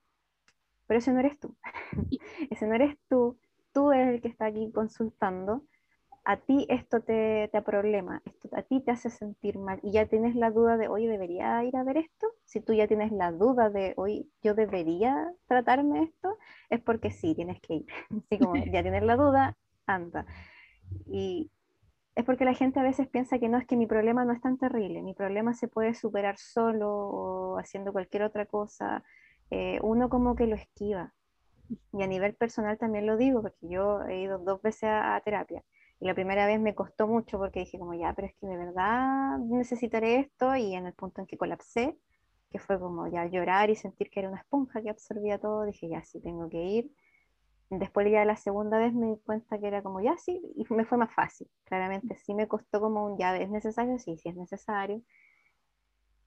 [0.87, 1.55] pero ese no eres tú.
[2.51, 3.37] ese no eres tú,
[3.75, 5.63] tú eres el que está aquí consultando
[6.23, 10.07] a ti esto te, te problema, esto a ti te hace sentir mal y ya
[10.07, 12.27] tienes la duda de, oye, ¿debería ir a ver esto?
[12.45, 16.37] Si tú ya tienes la duda de, oye, ¿yo debería tratarme esto?
[16.71, 17.85] Es porque sí, tienes que ir.
[18.09, 20.25] Así como ya tienes la duda, anda.
[21.05, 21.51] Y
[22.15, 24.41] es porque la gente a veces piensa que no, es que mi problema no es
[24.41, 29.03] tan terrible, mi problema se puede superar solo o haciendo cualquier otra cosa.
[29.51, 31.13] Eh, uno como que lo esquiva.
[31.93, 35.63] Y a nivel personal también lo digo, porque yo he ido dos veces a terapia
[35.99, 38.57] y la primera vez me costó mucho porque dije como, ya, pero es que de
[38.57, 41.97] verdad necesitaré esto y en el punto en que colapsé,
[42.51, 45.87] que fue como ya llorar y sentir que era una esponja que absorbía todo, dije,
[45.87, 46.91] ya, sí, tengo que ir.
[47.69, 50.85] Después ya la segunda vez me di cuenta que era como, ya, sí, y me
[50.85, 51.49] fue más fácil.
[51.63, 53.97] Claramente sí me costó como un, ya, ¿es necesario?
[53.97, 55.01] Sí, sí es necesario.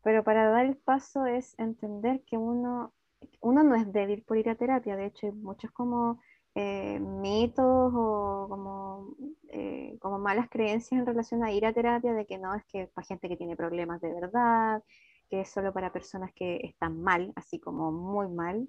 [0.03, 2.93] Pero para dar el paso es entender que uno,
[3.41, 6.21] uno no es débil por ir a terapia, de hecho hay muchos como
[6.55, 9.15] eh, mitos o como,
[9.49, 12.89] eh, como malas creencias en relación a ir a terapia, de que no es que
[12.89, 14.83] para gente que tiene problemas de verdad,
[15.29, 18.69] que es solo para personas que están mal, así como muy mal,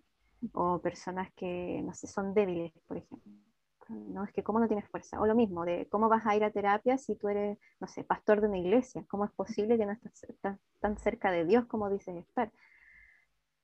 [0.54, 3.32] o personas que, no sé, son débiles, por ejemplo.
[3.90, 5.20] No, es que cómo no tienes fuerza.
[5.20, 8.04] O lo mismo, de cómo vas a ir a terapia si tú eres, no sé,
[8.04, 9.04] pastor de una iglesia.
[9.08, 12.52] ¿Cómo es posible que no estás tan, tan cerca de Dios como dices estar?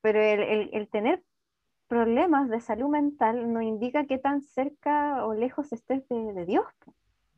[0.06, 1.20] Pero el, el, el tener
[1.88, 6.64] problemas de salud mental no indica que tan cerca o lejos estés de, Dios.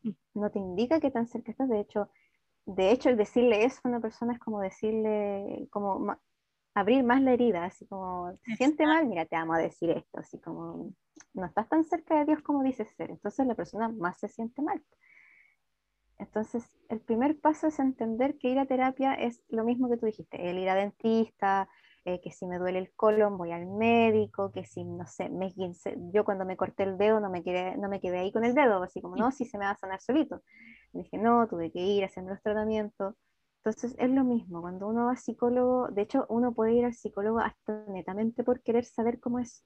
[0.02, 0.10] Mm.
[0.34, 1.70] No te indica que tan cerca estás.
[1.70, 2.10] De hecho,
[2.66, 6.14] de hecho, el decirle eso a una persona es como decirle, como
[6.74, 9.06] abrir más la herida, así como, ¿te siente mal?
[9.06, 10.92] Mira, te amo a decir esto, así como,
[11.32, 13.08] no estás tan cerca de Dios como dices ser.
[13.10, 14.84] Entonces la persona más se siente mal.
[16.18, 20.04] Entonces, el primer paso es entender que ir a terapia es lo mismo que tú
[20.04, 21.66] dijiste, el ir a dentista,
[22.04, 25.52] eh, que si me duele el colon voy al médico, que si, no sé, me,
[26.12, 28.54] yo cuando me corté el dedo no me, quedé, no me quedé ahí con el
[28.54, 30.42] dedo, así como, no, si se me va a sanar solito.
[30.92, 33.14] dije, no, tuve que ir a hacerme los tratamientos.
[33.58, 36.94] Entonces es lo mismo, cuando uno va a psicólogo, de hecho uno puede ir al
[36.94, 39.64] psicólogo hasta netamente por querer saber cómo es.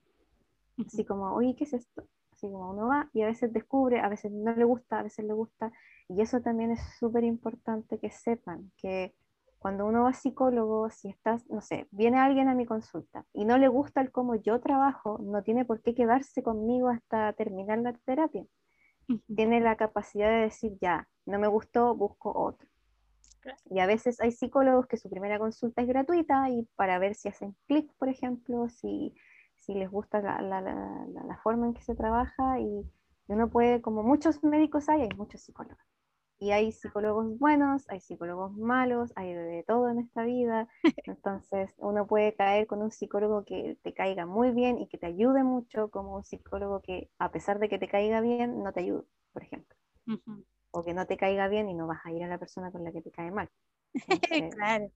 [0.84, 2.02] Así como, oye, ¿qué es esto?
[2.32, 5.24] Así como uno va y a veces descubre, a veces no le gusta, a veces
[5.24, 5.70] le gusta.
[6.08, 9.14] Y eso también es súper importante que sepan, que
[9.62, 13.44] cuando uno va a psicólogo, si estás, no sé, viene alguien a mi consulta y
[13.44, 17.78] no le gusta el cómo yo trabajo, no tiene por qué quedarse conmigo hasta terminar
[17.78, 18.44] la terapia.
[19.36, 22.68] Tiene la capacidad de decir, ya, no me gustó, busco otro.
[23.66, 27.28] Y a veces hay psicólogos que su primera consulta es gratuita y para ver si
[27.28, 29.14] hacen clic, por ejemplo, si,
[29.54, 32.84] si les gusta la, la, la, la, forma en que se trabaja y
[33.28, 35.91] uno puede, como muchos médicos hay, hay muchos psicólogos.
[36.42, 40.68] Y hay psicólogos buenos, hay psicólogos malos, hay de todo en esta vida.
[41.06, 45.06] Entonces uno puede caer con un psicólogo que te caiga muy bien y que te
[45.06, 48.80] ayude mucho, como un psicólogo que a pesar de que te caiga bien, no te
[48.80, 49.76] ayude, por ejemplo.
[50.72, 52.82] O que no te caiga bien y no vas a ir a la persona con
[52.82, 53.48] la que te cae mal.
[54.58, 54.90] claro.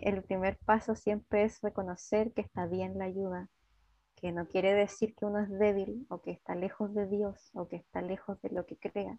[0.00, 3.50] El primer paso siempre es reconocer que está bien la ayuda,
[4.14, 7.68] que no quiere decir que uno es débil o que está lejos de Dios o
[7.68, 9.18] que está lejos de lo que crea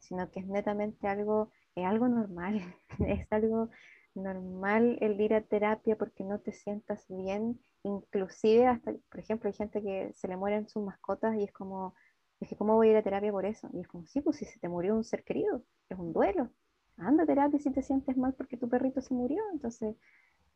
[0.00, 2.60] sino que es netamente algo, es algo normal,
[3.06, 3.70] es algo
[4.14, 9.54] normal el ir a terapia porque no te sientas bien, inclusive hasta, por ejemplo, hay
[9.54, 11.94] gente que se le mueren sus mascotas y es como,
[12.40, 13.68] es que ¿cómo voy a ir a terapia por eso?
[13.72, 16.50] Y es como, sí, pues si se te murió un ser querido, es un duelo,
[16.96, 19.96] anda a terapia si te sientes mal porque tu perrito se murió, entonces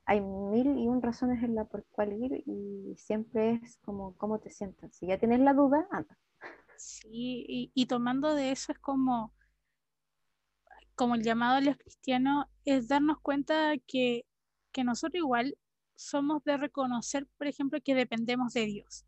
[0.07, 4.39] hay mil y un razones en la por cual ir y siempre es como cómo
[4.39, 4.95] te sientas.
[4.95, 6.17] Si ya tienes la duda, anda.
[6.77, 9.33] Sí, y, tomando de eso es como,
[10.95, 14.27] como el llamado a los cristianos, es darnos cuenta que,
[14.73, 15.57] que nosotros igual
[15.97, 19.05] somos de reconocer, por ejemplo, que dependemos de Dios,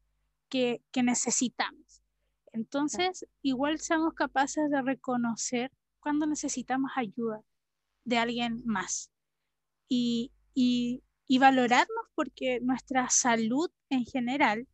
[0.49, 2.03] que, que necesitamos.
[2.53, 7.43] Entonces, igual seamos capaces de reconocer cuando necesitamos ayuda
[8.05, 9.11] de alguien más
[9.89, 14.69] y, y, y valorarnos porque nuestra salud en general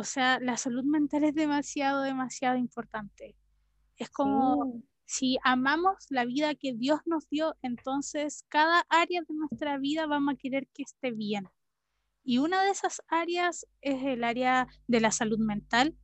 [0.00, 3.36] o sea, la salud mental es demasiado, demasiado importante.
[3.98, 9.76] Es como si amamos la vida que Dios nos dio, entonces cada área de nuestra
[9.76, 11.48] vida vamos a querer que esté bien.
[12.24, 15.94] Y una de esas áreas es el área de la salud mental,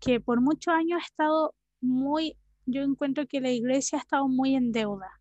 [0.00, 4.56] que por muchos años ha estado muy, yo encuentro que la iglesia ha estado muy
[4.56, 5.20] en deuda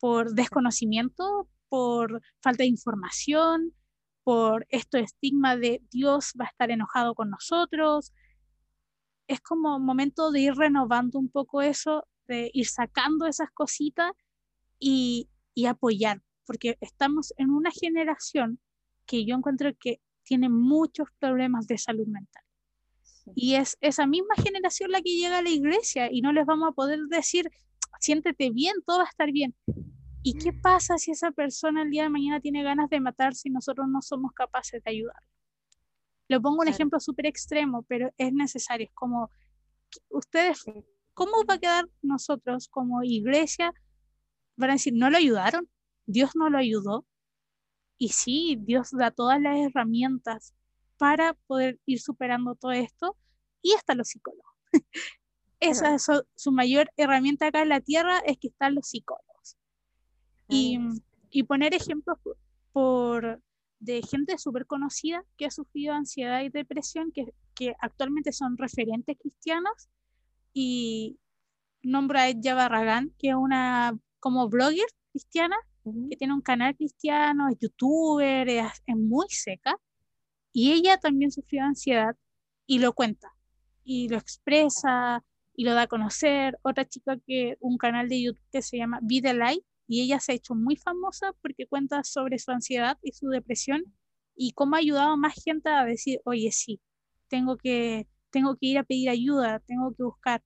[0.00, 3.74] por desconocimiento, por falta de información,
[4.24, 8.12] por esto estigma de Dios va a estar enojado con nosotros.
[9.26, 14.12] Es como momento de ir renovando un poco eso, de ir sacando esas cositas
[14.78, 18.60] y, y apoyar, porque estamos en una generación
[19.06, 22.42] que yo encuentro que tiene muchos problemas de salud mental.
[23.34, 26.68] Y es esa misma generación la que llega a la iglesia y no les vamos
[26.68, 27.50] a poder decir,
[28.00, 29.54] siéntete bien, todo va a estar bien.
[30.22, 33.52] ¿Y qué pasa si esa persona el día de mañana tiene ganas de matarse y
[33.52, 35.22] nosotros no somos capaces de ayudar?
[36.28, 38.86] Lo pongo un ejemplo súper extremo, pero es necesario.
[38.86, 39.30] Es como,
[40.08, 40.64] ustedes,
[41.14, 43.72] ¿cómo va a quedar nosotros como iglesia?
[44.56, 45.68] Van a decir, ¿no lo ayudaron?
[46.06, 47.04] ¿Dios no lo ayudó?
[47.98, 50.54] Y sí, Dios da todas las herramientas
[50.96, 53.16] para poder ir superando todo esto
[53.60, 54.54] y hasta los psicólogos.
[55.60, 59.31] Esa es su, mayor herramienta acá en la tierra, es que están los psicólogos.
[60.52, 60.78] Y,
[61.30, 62.18] y poner ejemplos
[62.72, 63.40] por,
[63.80, 69.16] de gente súper conocida que ha sufrido ansiedad y depresión, que, que actualmente son referentes
[69.18, 69.88] cristianos.
[70.52, 71.18] Y
[71.82, 75.56] nombra a Ella Barragán, que es una como blogger cristiana,
[76.10, 79.76] que tiene un canal cristiano, es youtuber, es, muy seca.
[80.52, 82.16] Y ella también sufrió ansiedad
[82.66, 83.34] y lo cuenta,
[83.84, 85.24] y lo expresa,
[85.54, 86.58] y lo da a conocer.
[86.62, 90.32] Otra chica que un canal de YouTube que se llama Vida Light, y ella se
[90.32, 93.94] ha hecho muy famosa porque cuenta sobre su ansiedad y su depresión
[94.34, 96.80] y cómo ha ayudado a más gente a decir, oye, sí,
[97.28, 100.42] tengo que, tengo que ir a pedir ayuda, tengo que buscar.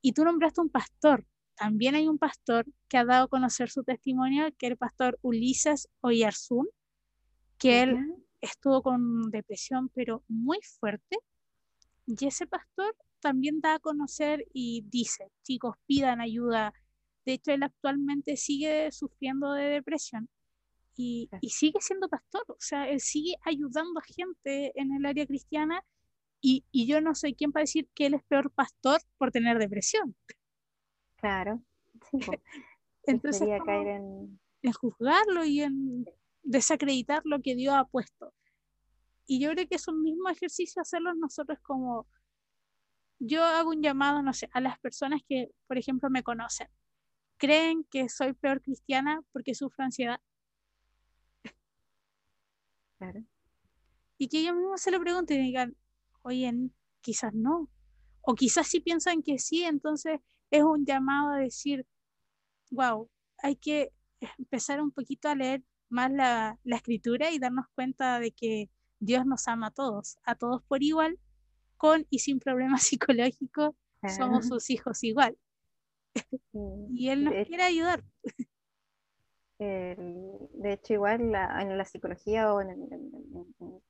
[0.00, 1.26] Y tú nombraste un pastor.
[1.54, 5.18] También hay un pastor que ha dado a conocer su testimonio, que es el pastor
[5.20, 6.68] Ulises Oyarzún,
[7.58, 7.98] que él
[8.40, 11.18] estuvo con depresión, pero muy fuerte.
[12.06, 16.72] Y ese pastor también da a conocer y dice, chicos, pidan ayuda,
[17.30, 20.28] de hecho, él actualmente sigue sufriendo de depresión
[20.96, 25.80] y, sigue siendo pastor, o sea, él sigue ayudando a gente en el área cristiana
[26.42, 30.16] y, yo no soy quien para decir que él es peor pastor por tener depresión.
[31.18, 31.62] Claro.
[33.04, 34.40] Entonces, caer en...
[34.62, 36.04] en juzgarlo y en
[36.42, 38.34] desacreditar lo que Dios ha puesto.
[39.24, 42.08] Y yo creo que es un mismo ejercicio hacerlo nosotros como
[43.20, 46.66] yo hago un llamado, no sé, a las personas que, por ejemplo, me conocen
[47.40, 50.20] creen que soy peor cristiana porque sufro ansiedad.
[52.98, 53.24] Claro.
[54.18, 55.74] Y que ellos mismos se lo pregunten y digan,
[56.22, 56.52] oye,
[57.00, 57.70] quizás no.
[58.20, 60.20] O quizás si piensan que sí, entonces
[60.50, 61.86] es un llamado a decir,
[62.70, 63.90] wow, hay que
[64.36, 68.68] empezar un poquito a leer más la, la escritura y darnos cuenta de que
[68.98, 71.18] Dios nos ama a todos, a todos por igual,
[71.78, 73.74] con y sin problemas psicológicos,
[74.14, 75.38] somos sus hijos igual.
[76.52, 78.02] Y él nos quiere ayudar.
[79.58, 82.88] de hecho, igual en la psicología o en,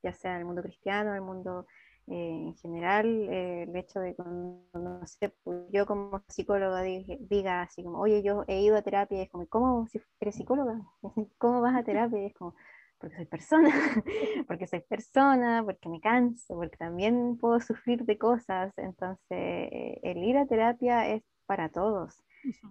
[0.03, 1.65] ya sea en el mundo cristiano, en el mundo
[2.07, 2.13] eh,
[2.47, 7.83] en general, eh, el hecho de cuando, no sé, pues, yo como psicóloga diga, así
[7.83, 10.81] como, oye, yo he ido a terapia, y es como, ¿cómo si eres psicóloga?
[11.37, 12.21] ¿Cómo vas a terapia?
[12.21, 12.55] Y es como,
[12.97, 13.69] porque soy persona,
[14.47, 18.73] porque soy persona, porque me canso, porque también puedo sufrir de cosas.
[18.77, 19.69] Entonces,
[20.03, 22.23] el ir a terapia es para todos.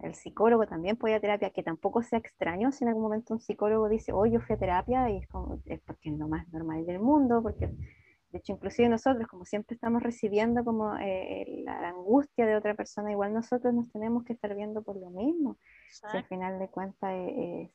[0.02, 3.34] El psicólogo también puede ir a terapia, que tampoco sea extraño si en algún momento
[3.34, 6.28] un psicólogo dice, oh, yo fui a terapia, y es, como, es porque es lo
[6.28, 11.62] más normal del mundo, porque de hecho inclusive nosotros, como siempre estamos recibiendo como eh,
[11.64, 15.56] la, angustia de otra persona, igual nosotros nos tenemos que estar viendo por lo mismo,
[15.88, 17.70] si al final de cuentas es...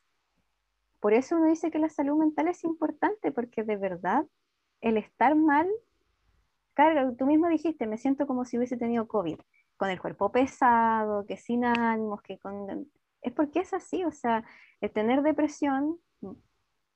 [1.00, 4.26] Por eso uno dice que la salud mental es importante, porque de verdad
[4.80, 5.68] el estar mal,
[6.74, 9.38] claro, tú mismo dijiste, me siento como si hubiese tenido COVID
[9.76, 12.90] con el cuerpo pesado, que sin ánimos, que con...
[13.22, 14.44] Es porque es así, o sea,
[14.80, 15.98] el tener depresión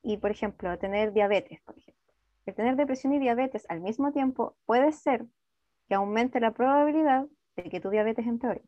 [0.03, 2.01] y, por ejemplo, tener diabetes, por ejemplo.
[2.47, 5.26] El tener depresión y diabetes al mismo tiempo puede ser
[5.89, 7.26] que aumente la probabilidad
[7.57, 8.62] de que tu diabetes empeore.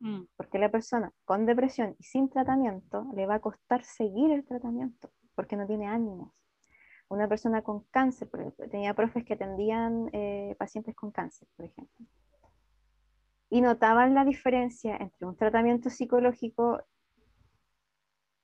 [0.00, 0.22] Mm.
[0.36, 5.10] Porque la persona con depresión y sin tratamiento le va a costar seguir el tratamiento
[5.34, 6.32] porque no tiene ánimos.
[7.08, 8.28] Una persona con cáncer,
[8.70, 12.06] tenía profes que atendían eh, pacientes con cáncer, por ejemplo
[13.50, 16.80] y notaban la diferencia entre un tratamiento psicológico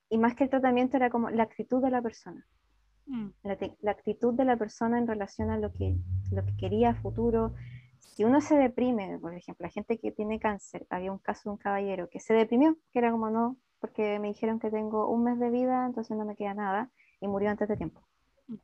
[0.09, 2.46] y más que el tratamiento era como la actitud de la persona.
[3.07, 3.28] Mm.
[3.42, 5.96] La, actitud de la persona en relación a lo que,
[6.30, 7.55] lo que quería a futuro.
[7.98, 11.50] Si uno se deprime, por ejemplo, la gente que tiene cáncer, había un caso de
[11.53, 15.24] un caballero que se deprimió, que era como no, porque me dijeron que tengo un
[15.24, 16.90] mes de vida, entonces no me queda nada,
[17.20, 18.07] y murió antes de tiempo.
[18.48, 18.57] Mm.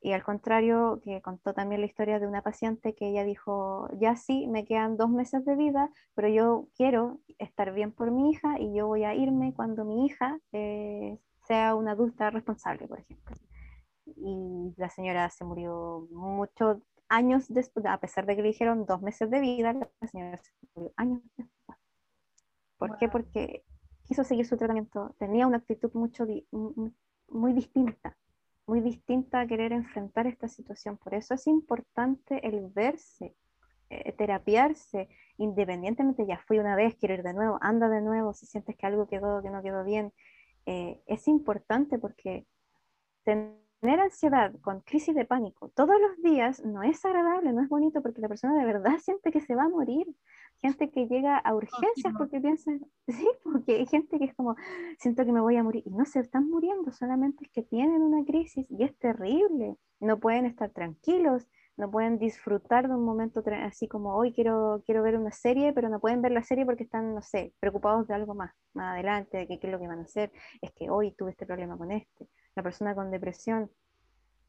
[0.00, 4.14] Y al contrario, que contó también la historia de una paciente que ella dijo, ya
[4.14, 8.60] sí, me quedan dos meses de vida, pero yo quiero estar bien por mi hija
[8.60, 11.18] y yo voy a irme cuando mi hija eh,
[11.48, 13.36] sea una adulta responsable, por ejemplo.
[14.06, 16.78] Y la señora se murió muchos
[17.08, 20.52] años después, a pesar de que le dijeron dos meses de vida, la señora se
[20.74, 21.78] murió años después.
[22.76, 23.08] ¿Por qué?
[23.08, 23.64] Porque
[24.04, 26.24] quiso seguir su tratamiento, tenía una actitud mucho
[27.28, 28.16] muy distinta
[28.68, 30.98] muy distinta a querer enfrentar esta situación.
[30.98, 33.34] Por eso es importante el verse,
[33.88, 35.08] eh, terapiarse,
[35.38, 38.86] independientemente, ya fui una vez, quiero ir de nuevo, anda de nuevo, si sientes que
[38.86, 40.12] algo quedó, que no quedó bien.
[40.66, 42.46] Eh, es importante porque
[43.24, 48.02] tener ansiedad con crisis de pánico todos los días no es agradable, no es bonito
[48.02, 50.06] porque la persona de verdad siente que se va a morir.
[50.60, 52.72] Gente que llega a urgencias porque piensa,
[53.08, 54.56] sí, porque hay gente que es como,
[54.98, 58.02] siento que me voy a morir y no se están muriendo, solamente es que tienen
[58.02, 59.76] una crisis y es terrible.
[60.00, 65.02] No pueden estar tranquilos, no pueden disfrutar de un momento así como hoy quiero, quiero
[65.02, 68.14] ver una serie, pero no pueden ver la serie porque están, no sé, preocupados de
[68.14, 70.32] algo más, más adelante, de qué, qué es lo que van a hacer.
[70.60, 72.28] Es que hoy tuve este problema con este
[72.58, 73.70] la persona con depresión,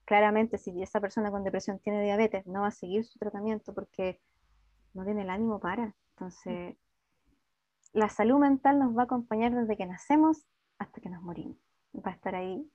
[0.04, 4.20] claramente si esa persona con depresión tiene diabetes, no va a seguir su tratamiento porque
[4.96, 5.96] no tiene el ánimo para.
[6.20, 6.76] Entonces,
[7.94, 10.46] la salud mental nos va a acompañar desde que nacemos
[10.78, 11.58] hasta que nos morimos.
[11.96, 12.70] Va a estar ahí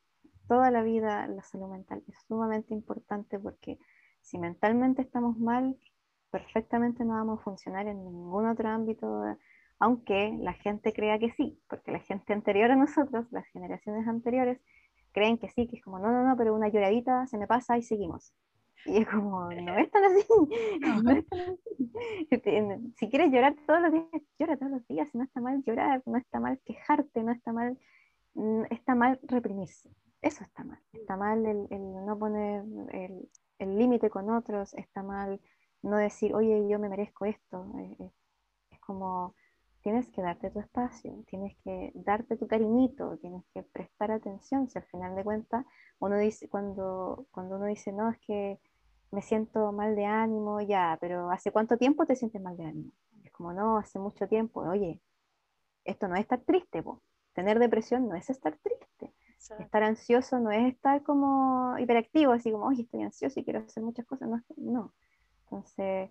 [0.48, 2.02] toda la vida la salud mental.
[2.08, 3.78] Es sumamente importante porque
[4.22, 5.76] si mentalmente estamos mal,
[6.30, 9.22] perfectamente no vamos a funcionar en ningún otro ámbito,
[9.78, 14.58] aunque la gente crea que sí, porque la gente anterior a nosotros, las generaciones anteriores,
[15.12, 17.76] creen que sí, que es como, no, no, no, pero una lloradita se me pasa
[17.76, 18.32] y seguimos.
[18.86, 20.26] Y es como, no es tan así,
[20.80, 21.90] no es tan así.
[22.96, 26.18] Si quieres llorar todos los días, llora todos los días, no está mal llorar, no
[26.18, 27.78] está mal quejarte, no está mal,
[28.34, 29.90] mm, está mal reprimirse.
[30.22, 30.80] Eso está mal.
[30.92, 33.28] Está mal el, el no poner el,
[33.58, 35.40] el límite con otros, está mal
[35.82, 37.66] no decir, oye, yo me merezco esto.
[38.00, 38.12] Es,
[38.70, 39.34] es como,
[39.82, 44.78] tienes que darte tu espacio, tienes que darte tu cariñito, tienes que prestar atención, si
[44.78, 45.66] al final de cuentas
[45.98, 48.58] uno dice, cuando, cuando uno dice, no, es que
[49.14, 52.92] me siento mal de ánimo, ya, pero ¿hace cuánto tiempo te sientes mal de ánimo?
[53.22, 55.00] Es como, no, hace mucho tiempo, oye,
[55.84, 56.82] esto no es estar triste,
[57.32, 59.14] tener depresión no es estar triste,
[59.58, 63.82] estar ansioso no es estar como hiperactivo, así como, oye, estoy ansioso y quiero hacer
[63.82, 64.94] muchas cosas, no, no.
[65.44, 66.10] Entonces,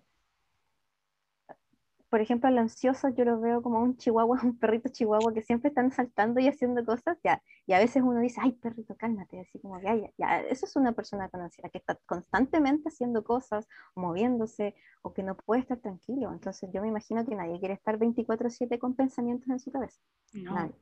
[2.14, 5.70] por ejemplo, el ansioso yo lo veo como un chihuahua, un perrito chihuahua que siempre
[5.70, 9.58] están saltando y haciendo cosas, ya, y a veces uno dice, ay, perrito, cálmate, así
[9.58, 13.66] como ya, ya, ya, eso es una persona con ansiedad, que está constantemente haciendo cosas,
[13.96, 17.98] moviéndose, o que no puede estar tranquilo, entonces yo me imagino que nadie quiere estar
[17.98, 20.00] 24/7 con pensamientos en su cabeza.
[20.34, 20.78] No, para nada.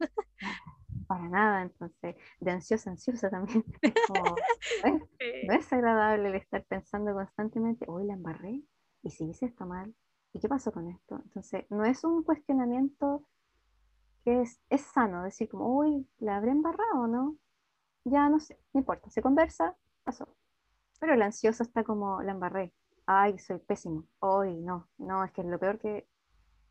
[1.08, 3.64] Para nada, entonces, de ansiosa ansiosa también.
[5.48, 8.60] no es agradable el estar pensando constantemente, hoy la embarré,
[9.02, 9.94] y si hice esto mal,
[10.36, 11.18] ¿y qué pasó con esto?
[11.24, 13.26] Entonces, no es un cuestionamiento
[14.22, 17.36] que es, es sano, decir como, uy, ¿la habré embarrado no?
[18.04, 20.28] Ya no sé, no importa, se conversa, pasó.
[21.00, 22.74] Pero el ansioso está como, la embarré,
[23.06, 26.06] ay, soy pésimo, hoy no, no, es que es lo peor que...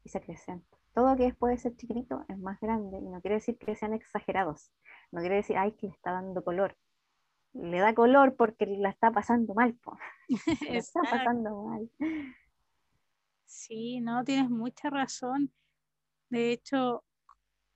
[0.03, 0.77] Y se acrecenta.
[0.93, 4.71] Todo que puede ser chiquitito es más grande y no quiere decir que sean exagerados,
[5.11, 6.77] no quiere decir, ay, que le está dando color.
[7.53, 9.97] Le da color porque la está pasando mal, po.
[10.69, 11.89] la está pasando mal.
[13.45, 15.51] Sí, no, tienes mucha razón.
[16.29, 17.03] De hecho,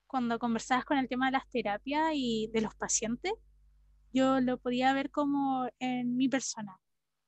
[0.08, 3.34] cuando conversabas con el tema de las terapias y de los pacientes,
[4.14, 6.80] yo lo podía ver como en mi persona,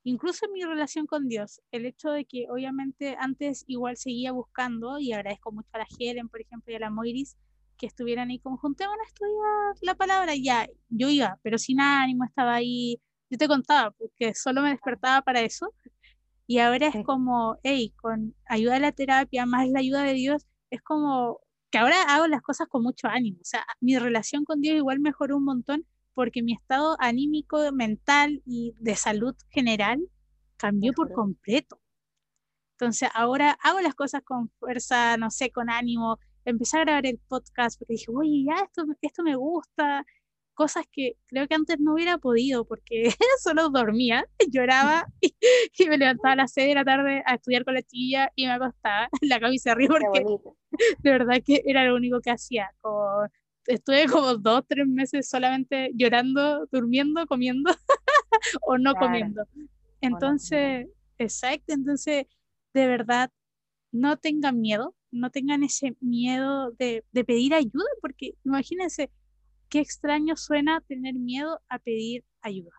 [0.03, 1.61] incluso en mi relación con Dios.
[1.71, 6.29] El hecho de que obviamente antes igual seguía buscando, y agradezco mucho a la Helen,
[6.29, 7.37] por ejemplo, y a la Moiris,
[7.77, 12.25] que estuvieran ahí como juntémonos a estudiar la palabra, ya, yo iba, pero sin ánimo,
[12.25, 15.73] estaba ahí, yo te contaba, porque solo me despertaba para eso,
[16.51, 20.45] y ahora es como, hey, con ayuda de la terapia, más la ayuda de Dios,
[20.69, 21.39] es como
[21.69, 23.37] que ahora hago las cosas con mucho ánimo.
[23.39, 28.41] O sea, mi relación con Dios igual mejoró un montón porque mi estado anímico, mental
[28.45, 30.01] y de salud general
[30.57, 31.79] cambió por completo.
[32.73, 36.19] Entonces ahora hago las cosas con fuerza, no sé, con ánimo.
[36.43, 40.05] Empecé a grabar el podcast porque dije, oye, ya esto, esto me gusta,
[40.53, 43.09] cosas que creo que antes no hubiera podido porque
[43.43, 45.33] solo dormía, lloraba y,
[45.87, 48.53] me levantaba a las 6 de la tarde a estudiar con la chiquilla y me
[48.53, 50.23] acostaba la cama y se porque
[50.99, 52.69] de verdad que era lo único que hacía.
[52.81, 53.27] Como,
[53.67, 57.71] estuve como dos, tres meses solamente llorando, durmiendo, comiendo
[58.61, 59.43] o no comiendo.
[60.01, 60.87] Entonces,
[61.17, 62.25] exacto, entonces
[62.73, 63.29] de verdad
[63.91, 69.11] no tengan miedo, no tengan ese miedo de, de pedir ayuda, porque imagínense,
[69.71, 72.73] qué extraño suena tener miedo a pedir ayuda.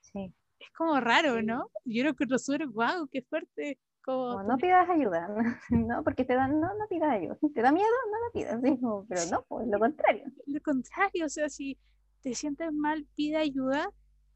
[0.00, 0.32] Sí.
[0.60, 1.70] Es como raro, ¿no?
[1.84, 3.78] Yo lo que súper, wow, qué fuerte.
[4.02, 5.28] Como no, pidas ayuda,
[5.70, 7.36] no, porque te dan, no, no pidas ayuda.
[7.54, 7.88] ¿Te da miedo?
[8.10, 8.60] No la pidas,
[9.08, 10.24] pero no, pues lo contrario.
[10.46, 11.78] Lo contrario, o sea, si
[12.22, 13.90] te sientes mal, pide ayuda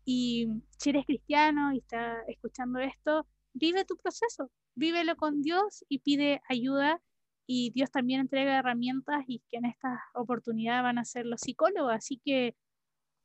[0.05, 0.49] y
[0.79, 6.41] si eres cristiano y estás escuchando esto, vive tu proceso, vívelo con Dios y pide
[6.49, 7.01] ayuda
[7.49, 11.95] y Dios también entrega herramientas y que en esta oportunidad van a ser los psicólogos.
[11.95, 12.55] Así que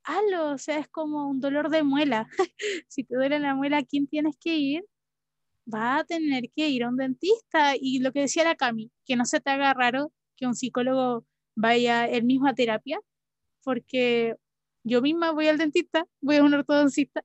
[0.06, 2.28] hazlo, o sea, es como un dolor de muela.
[2.88, 4.86] si te duele la muela, ¿a quién tienes que ir?
[5.72, 7.74] Va a tener que ir a un dentista.
[7.80, 11.26] Y lo que decía la Cami, que no se te haga raro que un psicólogo
[11.56, 13.00] vaya el mismo a terapia,
[13.64, 14.36] porque
[14.86, 17.24] yo misma voy al dentista, voy a un ortodoncista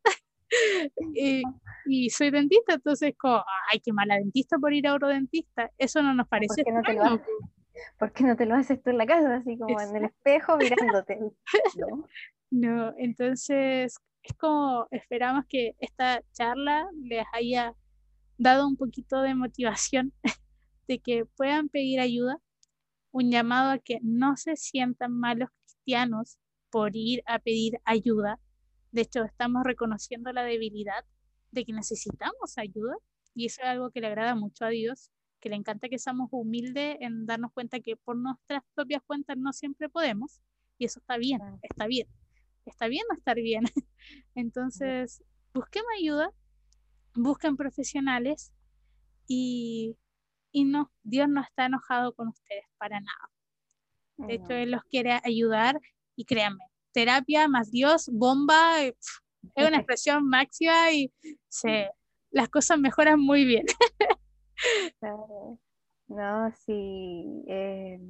[1.14, 1.42] y,
[1.88, 6.02] y, soy dentista, entonces como, ay, qué mala dentista por ir a otro dentista, eso
[6.02, 6.62] no nos parece.
[6.62, 9.80] ¿Por qué, no te, lo no te lo haces tú en la casa, así como
[9.80, 11.18] en el espejo mirándote?
[11.78, 12.08] ¿no?
[12.50, 17.74] no, entonces es como esperamos que esta charla les haya
[18.36, 20.12] dado un poquito de motivación
[20.88, 22.38] de que puedan pedir ayuda,
[23.10, 26.38] un llamado a que no se sientan malos cristianos
[26.70, 28.38] por ir a pedir ayuda.
[28.92, 31.04] De hecho, estamos reconociendo la debilidad
[31.50, 32.96] de que necesitamos ayuda
[33.34, 36.28] y eso es algo que le agrada mucho a Dios, que le encanta que seamos
[36.32, 40.40] humildes en darnos cuenta que por nuestras propias cuentas no siempre podemos
[40.78, 42.08] y eso está bien, está bien.
[42.64, 43.64] Está bien no estar bien.
[44.34, 45.22] Entonces,
[45.54, 46.30] busquen ayuda,
[47.14, 48.52] busquen profesionales
[49.26, 49.96] y,
[50.52, 53.30] y no, Dios no está enojado con ustedes para nada.
[54.18, 55.80] De hecho, Él los quiere ayudar
[56.16, 58.78] y créanme, terapia más Dios, bomba,
[59.54, 61.12] es una expresión máxima y
[61.48, 61.90] se,
[62.30, 63.66] las cosas mejoran muy bien.
[66.08, 68.00] No, sí, eh,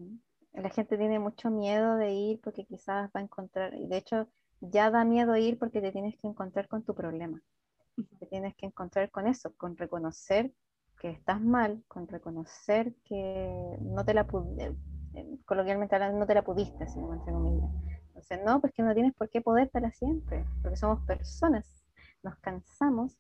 [0.53, 4.29] la gente tiene mucho miedo de ir porque quizás va a encontrar, y de hecho
[4.61, 7.43] ya da miedo ir porque te tienes que encontrar con tu problema,
[8.21, 10.53] te tienes que encontrar con eso, con reconocer
[11.01, 14.77] que estás mal, con reconocer que no te la pudiste,
[15.15, 19.15] eh, coloquialmente no te la pudiste, si no humilde entonces, no, pues que no tienes
[19.15, 21.85] por qué poder para siempre, porque somos personas,
[22.25, 23.17] nos cansamos.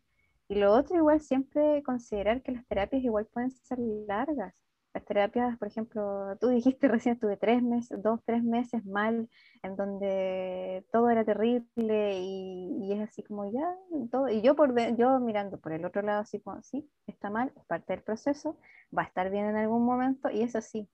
[0.49, 4.55] Y lo otro, igual, siempre considerar que las terapias igual pueden ser largas.
[4.94, 9.28] Las terapias, por ejemplo, tú dijiste recién, estuve tres meses, dos, tres meses mal,
[9.62, 13.76] en donde todo era terrible y, es así como ya,
[14.11, 14.28] todo.
[14.28, 17.64] Y yo, por, yo mirando por el otro lado, así como, sí, está mal, es
[17.66, 18.59] parte del proceso,
[18.96, 20.88] va a estar bien en algún momento y eso sí,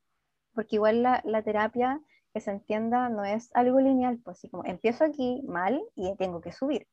[0.53, 2.03] porque igual la, la terapia
[2.35, 6.41] que se entienda, no es algo lineal, pues así como empiezo aquí mal y tengo
[6.41, 6.89] que subir.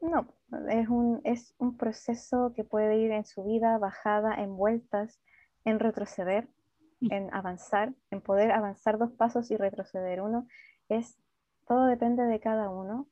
[0.00, 0.28] No,
[0.70, 5.20] es un, es un proceso que puede ir en subida, bajada, en vueltas,
[5.64, 6.48] en retroceder,
[7.00, 7.12] mm.
[7.12, 10.46] en avanzar, en poder avanzar dos pasos y retroceder uno.
[10.88, 11.18] Es,
[11.66, 13.08] todo depende de cada uno,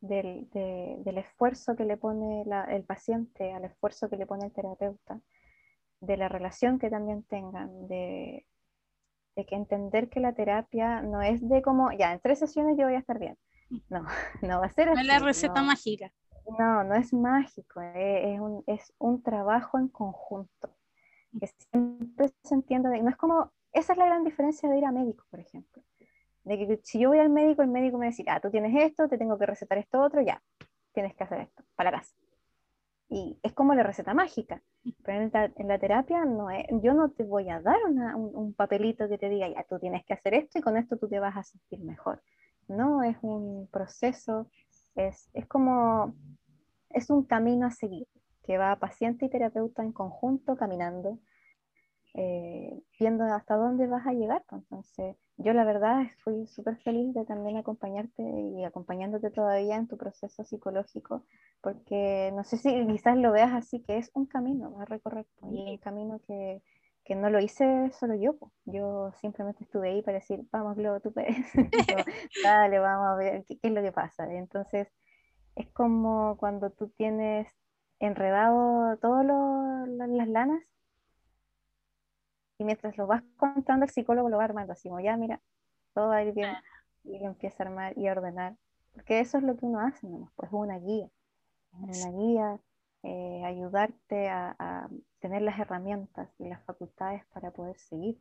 [0.00, 5.20] del, del esfuerzo que le pone el paciente, al esfuerzo que le pone el terapeuta,
[6.00, 8.46] de la relación que también tengan, de,
[9.36, 12.84] de que entender que la terapia no es de como, ya, en tres sesiones yo
[12.84, 13.36] voy a estar bien.
[13.88, 14.04] No,
[14.42, 14.96] no va a ser así.
[14.96, 16.12] No es la receta mágica.
[16.58, 20.76] No, no es mágico, eh, es, un, es un trabajo en conjunto.
[21.40, 24.92] Que siempre se entiende, no es como, esa es la gran diferencia de ir a
[24.92, 25.82] médico, por ejemplo.
[26.44, 29.08] De que si yo voy al médico, el médico me dice, ah, tú tienes esto,
[29.08, 30.42] te tengo que recetar esto otro, ya,
[30.92, 32.14] tienes que hacer esto, para casa
[33.08, 34.62] y es como la receta mágica.
[35.04, 37.78] Pero en la, terapia no es, yo no te voy a dar
[38.16, 41.08] un, papelito que te diga, ya tú tienes que hacer esto y con esto tú
[41.08, 42.22] te vas a sentir mejor.
[42.68, 44.48] No, es un proceso,
[44.94, 46.14] es, es como,
[46.90, 48.06] es un camino a seguir,
[48.44, 51.18] que va paciente y terapeuta en conjunto caminando,
[52.14, 54.44] eh, viendo hasta dónde vas a llegar.
[54.48, 54.62] Pues.
[54.62, 59.96] Entonces, yo la verdad fui súper feliz de también acompañarte y acompañándote todavía en tu
[59.96, 61.24] proceso psicológico,
[61.64, 65.70] porque no sé si quizás lo veas así, que es un camino a recorrer, y
[65.70, 66.62] un camino que,
[67.04, 68.36] que, no lo hice solo yo,
[68.66, 71.34] yo simplemente estuve ahí para decir, vamos, Globo, tú puedes,
[72.44, 74.30] dale, vamos a ver qué, es lo que pasa.
[74.30, 74.88] entonces,
[75.56, 77.48] es como cuando tú tienes
[77.98, 79.24] enredado todas
[79.88, 80.62] las lanas
[82.58, 85.40] y mientras lo vas contando, el psicólogo lo va armando así como, ya, mira,
[85.94, 86.54] todo va a ir bien.
[87.04, 88.56] Y lo empieza a armar y a ordenar.
[88.92, 90.30] Porque eso es lo que uno hace, ¿no?
[90.36, 91.08] pues una guía.
[91.80, 92.60] Una guía,
[93.02, 94.88] eh, ayudarte a,
[95.20, 98.20] tener las herramientas y las facultades para poder seguir.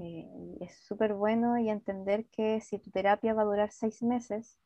[0.00, 0.28] Eh,
[0.60, 4.58] es súper bueno y entender que si tu terapia va a durar seis meses,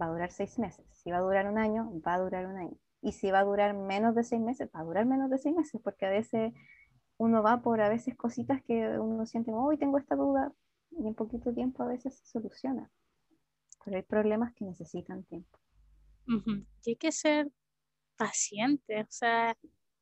[0.00, 0.86] va a durar seis meses.
[0.92, 2.76] Si va a durar un año, va a durar un año.
[3.02, 5.54] Y si va a durar menos de seis meses, va a durar menos de seis
[5.54, 6.54] meses, porque a veces
[7.18, 10.52] uno va por a veces cositas que uno siente, hoy tengo esta duda,
[10.90, 12.90] y en poquito tiempo a veces se soluciona.
[13.84, 15.58] Pero hay problemas que necesitan tiempo.
[16.26, 17.50] Y hay que ser
[18.16, 19.56] paciente, o sea,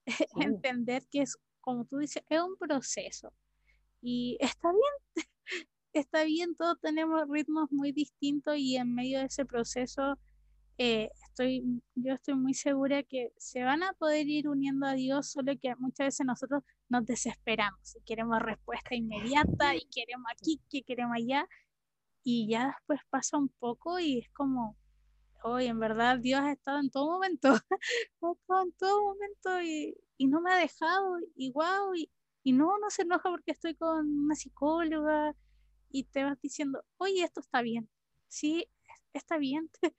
[0.37, 3.33] entender que es, como tú dices, es un proceso.
[4.01, 5.17] Y está bien,
[5.93, 10.19] está bien, todos tenemos ritmos muy distintos y en medio de ese proceso
[10.79, 15.31] eh, estoy, yo estoy muy segura que se van a poder ir uniendo a Dios,
[15.31, 20.83] solo que muchas veces nosotros nos desesperamos y queremos respuesta inmediata y queremos aquí, que
[20.83, 21.47] queremos allá,
[22.25, 24.77] y ya después pasa un poco y es como,
[25.45, 27.49] hoy en verdad Dios ha estado en todo momento,
[28.23, 32.11] ha en todo momento y, y no me ha dejado y wow, y,
[32.43, 35.35] y no, no se enoja porque estoy con una psicóloga
[35.91, 37.89] y te vas diciendo, oye, esto está bien,
[38.29, 38.67] sí,
[39.13, 39.71] está bien.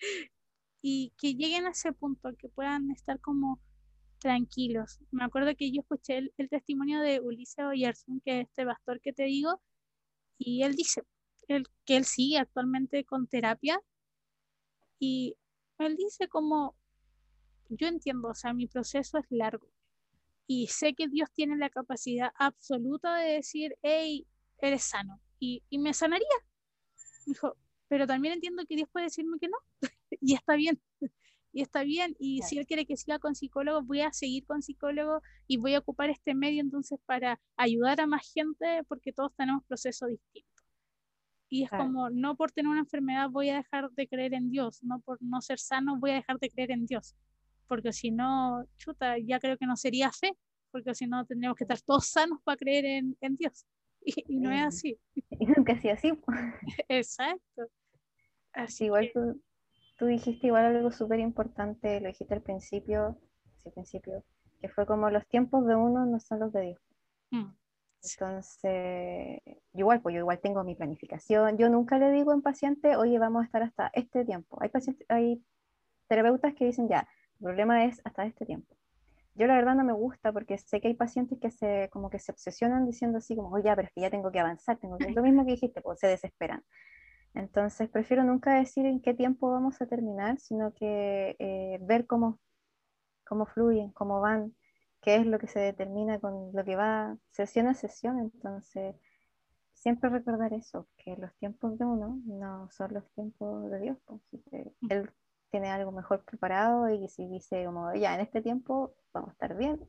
[0.82, 3.62] y que lleguen a ese punto, que puedan estar como
[4.20, 5.00] tranquilos.
[5.12, 9.14] Me acuerdo que yo escuché el, testimonio de Ulises Oyerson, que es este pastor que
[9.14, 9.62] te digo,
[10.38, 11.04] y él dice
[11.48, 13.80] él, que él sigue actualmente con terapia
[15.00, 15.36] y
[15.80, 16.76] él dice como,
[17.70, 19.68] yo entiendo, o sea, mi proceso es largo
[20.48, 24.28] y sé que Dios tiene la capacidad absoluta de decir, hey,
[24.60, 26.28] eres sano y, y me sanaría.
[27.26, 29.58] dijo, pero también entiendo que Dios puede decirme que no
[30.22, 30.82] y está bien
[31.54, 32.16] y está bien.
[32.20, 35.76] Y si él quiere que siga con psicólogo, voy a seguir con psicólogo y voy
[35.76, 40.53] a ocupar este medio entonces para ayudar a más gente porque todos tenemos procesos distintos.
[41.54, 44.82] Y es como, no por tener una enfermedad voy a dejar de creer en Dios,
[44.82, 47.16] no por no ser sano voy a dejar de creer en Dios.
[47.68, 50.36] Porque si no, chuta, ya creo que no sería fe,
[50.72, 53.68] porque si no tendríamos que estar todos sanos para creer en, en Dios.
[54.28, 54.98] Y, no es así.
[55.30, 56.12] Y nunca ha así.
[56.90, 57.68] Exacto.
[58.54, 63.16] Así igual tú dijiste igual algo súper importante, lo dijiste al principio,
[63.64, 64.26] al principio,
[64.60, 66.82] que fue como los tiempos de uno no son los de Dios.
[67.30, 67.56] Mm.
[68.04, 69.42] Entonces,
[69.74, 71.58] igual, pues yo igual tengo mi planificación.
[71.58, 74.58] Yo nunca le digo a un paciente, oye, vamos a estar hasta este tiempo.
[74.62, 75.44] Hay pacientes, hay
[76.08, 78.76] terapeutas que dicen, ya, el problema es hasta este tiempo.
[79.36, 82.20] Yo la verdad no me gusta porque sé que hay pacientes que se como que
[82.20, 85.08] se obsesionan diciendo así como, oye, pero es que ya tengo que avanzar, tengo que...
[85.22, 86.64] lo mismo que dijiste, pues se desesperan.
[87.34, 92.40] Entonces, prefiero nunca decir en qué tiempo vamos a terminar, sino que eh, ver cómo,
[93.26, 94.54] cómo fluyen, cómo van,
[95.04, 98.20] qué es lo que se determina con lo que va sesión a sesión.
[98.20, 98.96] Entonces,
[99.74, 103.98] siempre recordar eso, que los tiempos de uno no son los tiempos de Dios.
[104.06, 104.22] Pues,
[104.90, 105.12] él
[105.52, 109.56] tiene algo mejor preparado y si dice como, ya, en este tiempo vamos a estar
[109.56, 109.80] bien,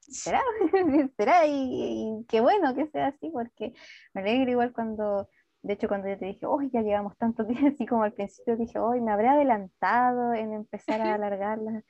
[0.00, 0.42] será,
[1.16, 3.72] será y, y, qué bueno que sea así, porque
[4.14, 5.28] me alegro igual cuando
[5.62, 8.56] de hecho, cuando yo te dije, hoy ya llevamos tantos días, así como al principio
[8.56, 11.82] dije, hoy me habré adelantado en empezar a alargarla,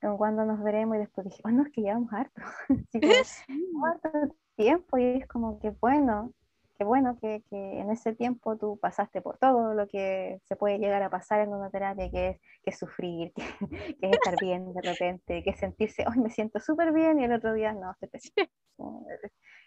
[0.00, 2.42] con cuándo nos veremos, y después dije, oh, no, es que llevamos harto,
[3.72, 4.10] como, harto
[4.56, 6.32] tiempo, y es como que bueno,
[6.76, 10.78] que bueno que, que, en ese tiempo tú pasaste por todo lo que se puede
[10.78, 13.32] llegar a pasar en una terapia, que es, que sufrir,
[13.70, 17.24] que, es estar bien de repente, que es sentirse, hoy me siento súper bien, y
[17.24, 18.48] el otro día no, estoy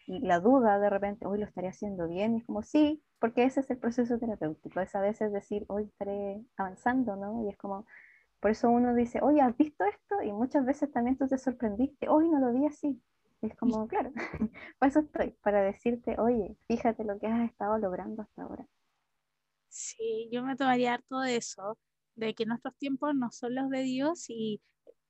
[0.08, 3.44] y la duda de repente, hoy lo estaré haciendo bien, y es como, sí, porque
[3.44, 7.46] ese es el proceso terapéutico, es a veces decir, hoy estaré avanzando, ¿no?
[7.46, 7.86] Y es como,
[8.42, 10.22] por eso uno dice, oye, ¿has visto esto?
[10.24, 13.02] Y muchas veces también tú te sorprendiste, hoy no lo vi así.
[13.42, 14.12] Y es como, claro,
[14.80, 18.68] para eso estoy, para decirte, oye, fíjate lo que has estado logrando hasta ahora.
[19.70, 21.80] Sí, yo me tomaría harto de eso,
[22.16, 24.62] de que nuestros tiempos no son los de Dios y,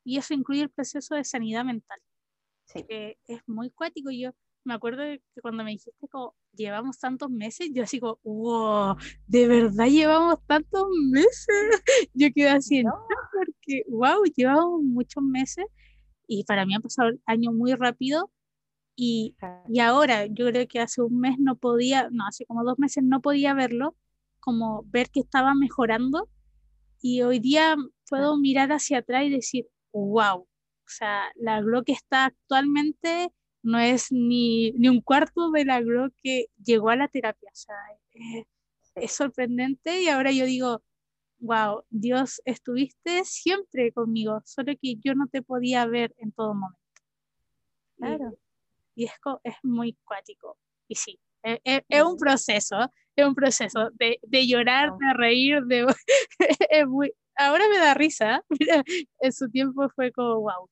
[0.04, 2.00] y eso incluye el proceso de sanidad mental.
[2.66, 2.84] Sí.
[2.84, 4.12] Que es muy cuático.
[4.12, 4.32] Yo
[4.64, 8.96] me acuerdo que cuando me dijiste como llevamos tantos meses, yo así como, wow,
[9.28, 11.48] ¿de verdad llevamos tantos meses?
[12.14, 12.94] Yo quedé así, no.
[13.34, 15.66] porque, wow, llevamos muchos meses
[16.28, 18.32] y para mí ha pasado el año muy rápido
[18.96, 19.36] y,
[19.70, 23.04] y ahora yo creo que hace un mes no podía, no, hace como dos meses
[23.04, 23.96] no podía verlo,
[24.40, 26.30] como ver que estaba mejorando
[27.02, 27.76] y hoy día
[28.10, 30.48] puedo mirar hacia atrás y decir, wow, o
[30.86, 33.32] sea, la Glo que está actualmente
[33.64, 37.50] no es ni, ni un cuarto del agro que llegó a la terapia.
[37.52, 37.76] O sea,
[38.96, 40.84] es, sorprendente y ahora yo digo,
[41.40, 46.80] wow, Dios, estuviste siempre conmigo, solo que yo no te podía ver en todo momento.
[47.98, 48.38] Claro.
[48.96, 50.58] Y, es, es muy cuático.
[50.88, 55.14] Y sí, es, e, es, es, un proceso, es un proceso de, de llorar, de
[55.14, 55.86] reír, de...
[56.70, 58.84] es muy, ahora me da risa, mira,
[59.20, 60.70] en su tiempo fue como, wow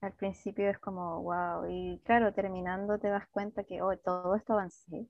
[0.00, 4.54] al principio es como, wow, y claro, terminando te das cuenta que oh, todo esto
[4.54, 5.06] avancé.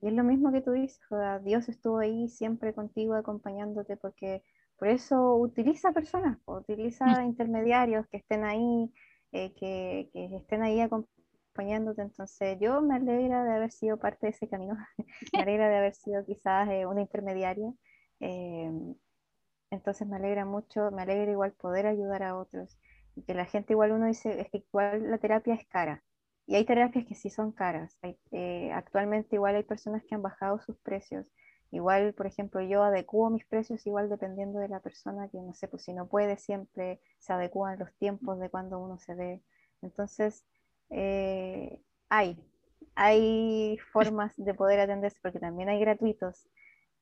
[0.00, 1.00] Y es lo mismo que tú dices,
[1.42, 4.42] Dios estuvo ahí siempre contigo, acompañándote, porque
[4.78, 7.26] por eso utiliza personas, utiliza mm.
[7.26, 8.92] intermediarios que estén ahí,
[9.32, 12.02] eh, que, que, estén ahí acompañándote.
[12.02, 14.76] Entonces yo me alegra de haber sido parte de ese camino,
[15.34, 17.72] me alegra de haber sido quizás eh, una intermediaria.
[18.20, 18.70] Eh,
[19.70, 22.78] entonces me alegra mucho, me alegra igual poder ayudar a otros
[23.26, 26.02] que la gente igual uno dice, es que igual la terapia es cara.
[26.46, 27.98] Y hay terapias que sí son caras.
[28.32, 31.26] Eh, actualmente igual hay personas que han bajado sus precios.
[31.70, 35.68] Igual, por ejemplo, yo adecuo mis precios igual dependiendo de la persona que, no sé,
[35.68, 39.42] pues si no puede, siempre se adecuan los tiempos de cuando uno se ve.
[39.82, 40.44] Entonces,
[40.90, 42.36] eh, hay,
[42.96, 46.48] hay formas de poder atenderse, porque también hay gratuitos.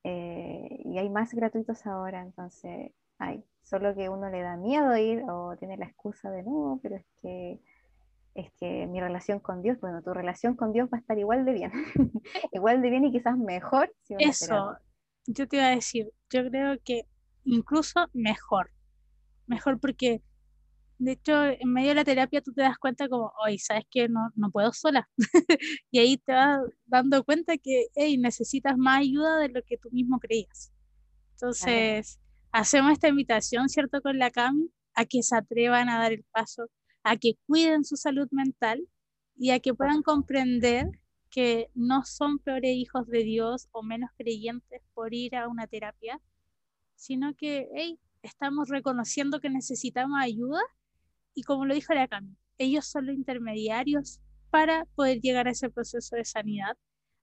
[0.04, 5.23] eh, y hay más gratuitos ahora, entonces hay, solo que uno le da miedo ir
[5.29, 7.61] o tiene la excusa de no, pero es que
[8.35, 11.45] es que mi relación con Dios, bueno, tu relación con Dios va a estar igual
[11.45, 11.73] de bien,
[12.53, 13.93] igual de bien y quizás mejor.
[14.11, 14.77] Eso,
[15.27, 17.03] yo te iba a decir, yo creo que
[17.45, 18.71] incluso mejor,
[19.47, 20.23] mejor porque
[20.99, 24.09] de hecho, en medio de la terapia tú te das cuenta como, oye, sabes que
[24.09, 25.09] no, no puedo sola.
[25.93, 29.91] y ahí te vas dando cuenta que, hey, necesitas más ayuda de lo que tú
[29.93, 30.73] mismo creías.
[31.35, 32.19] Entonces,
[32.59, 34.00] hacemos esta invitación, ¿cierto?
[34.02, 36.66] Con la CAM, a que se atrevan a dar el paso,
[37.04, 38.86] a que cuiden su salud mental
[39.36, 40.86] y a que puedan comprender
[41.30, 46.20] que no son peores hijos de Dios o menos creyentes por ir a una terapia,
[46.96, 50.61] sino que, hey, estamos reconociendo que necesitamos ayuda
[51.34, 55.70] y como lo dijo la Cami, ellos son los intermediarios para poder llegar a ese
[55.70, 56.76] proceso de sanidad.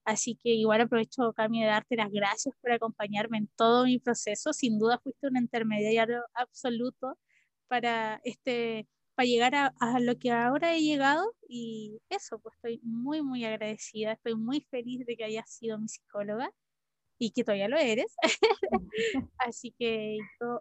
[0.06, 4.52] Así que igual aprovecho, Cami, de darte las gracias por acompañarme en todo mi proceso.
[4.52, 7.18] Sin duda fuiste un intermediario absoluto
[7.68, 11.34] para, este, para llegar a, a lo que ahora he llegado.
[11.48, 14.12] Y eso, pues estoy muy, muy agradecida.
[14.12, 16.50] Estoy muy feliz de que hayas sido mi psicóloga
[17.18, 18.14] y que todavía lo eres.
[19.38, 20.18] Así que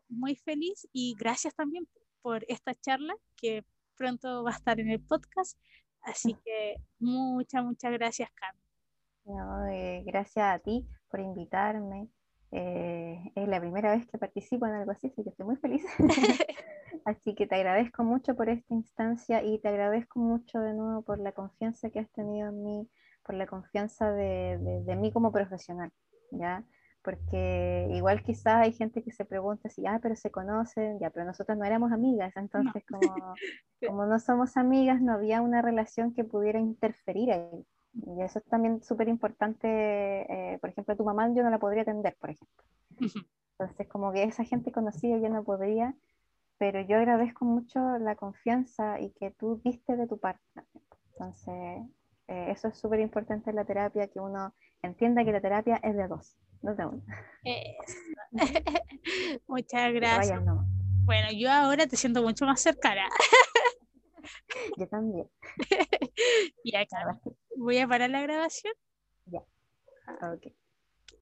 [0.10, 1.88] muy feliz y gracias también
[2.22, 3.64] por esta charla que
[3.96, 5.60] pronto va a estar en el podcast.
[6.02, 8.32] Así que muchas, muchas gracias,
[9.26, 9.74] Carmen.
[9.74, 12.08] Eh, gracias a ti por invitarme.
[12.52, 15.84] Eh, es la primera vez que participo en algo así, así que estoy muy feliz.
[17.06, 21.20] así que te agradezco mucho por esta instancia y te agradezco mucho de nuevo por
[21.20, 22.90] la confianza que has tenido en mí,
[23.24, 25.92] por la confianza de, de, de mí como profesional.
[26.32, 26.64] ¿ya?
[27.06, 31.24] porque igual quizás hay gente que se pregunta si, ah, pero se conocen, ya, pero
[31.24, 33.36] nosotros no éramos amigas, entonces Como,
[33.88, 37.66] como no somos amigas, no había una relación que pudiera interferir ahí.
[37.96, 41.84] Y eso es también súper importante, eh, por ejemplo, tu mamá yo no la podría
[41.84, 42.64] atender, por ejemplo.
[43.58, 45.96] Entonces, como que esa gente conocida yo no podría,
[46.58, 50.44] pero yo agradezco mucho la confianza y que tú diste de tu parte.
[51.14, 51.84] Entonces,
[52.28, 55.96] eh, eso es súper importante en la terapia, que uno entienda que la terapia es
[55.96, 56.38] de dos.
[59.48, 60.42] Muchas gracias.
[61.04, 63.08] Bueno, yo ahora te siento mucho más cercana.
[64.78, 65.30] yo también.
[66.64, 67.20] y acá
[67.56, 68.74] voy a parar la grabación.
[69.26, 69.40] Ya.
[70.34, 70.54] Ok.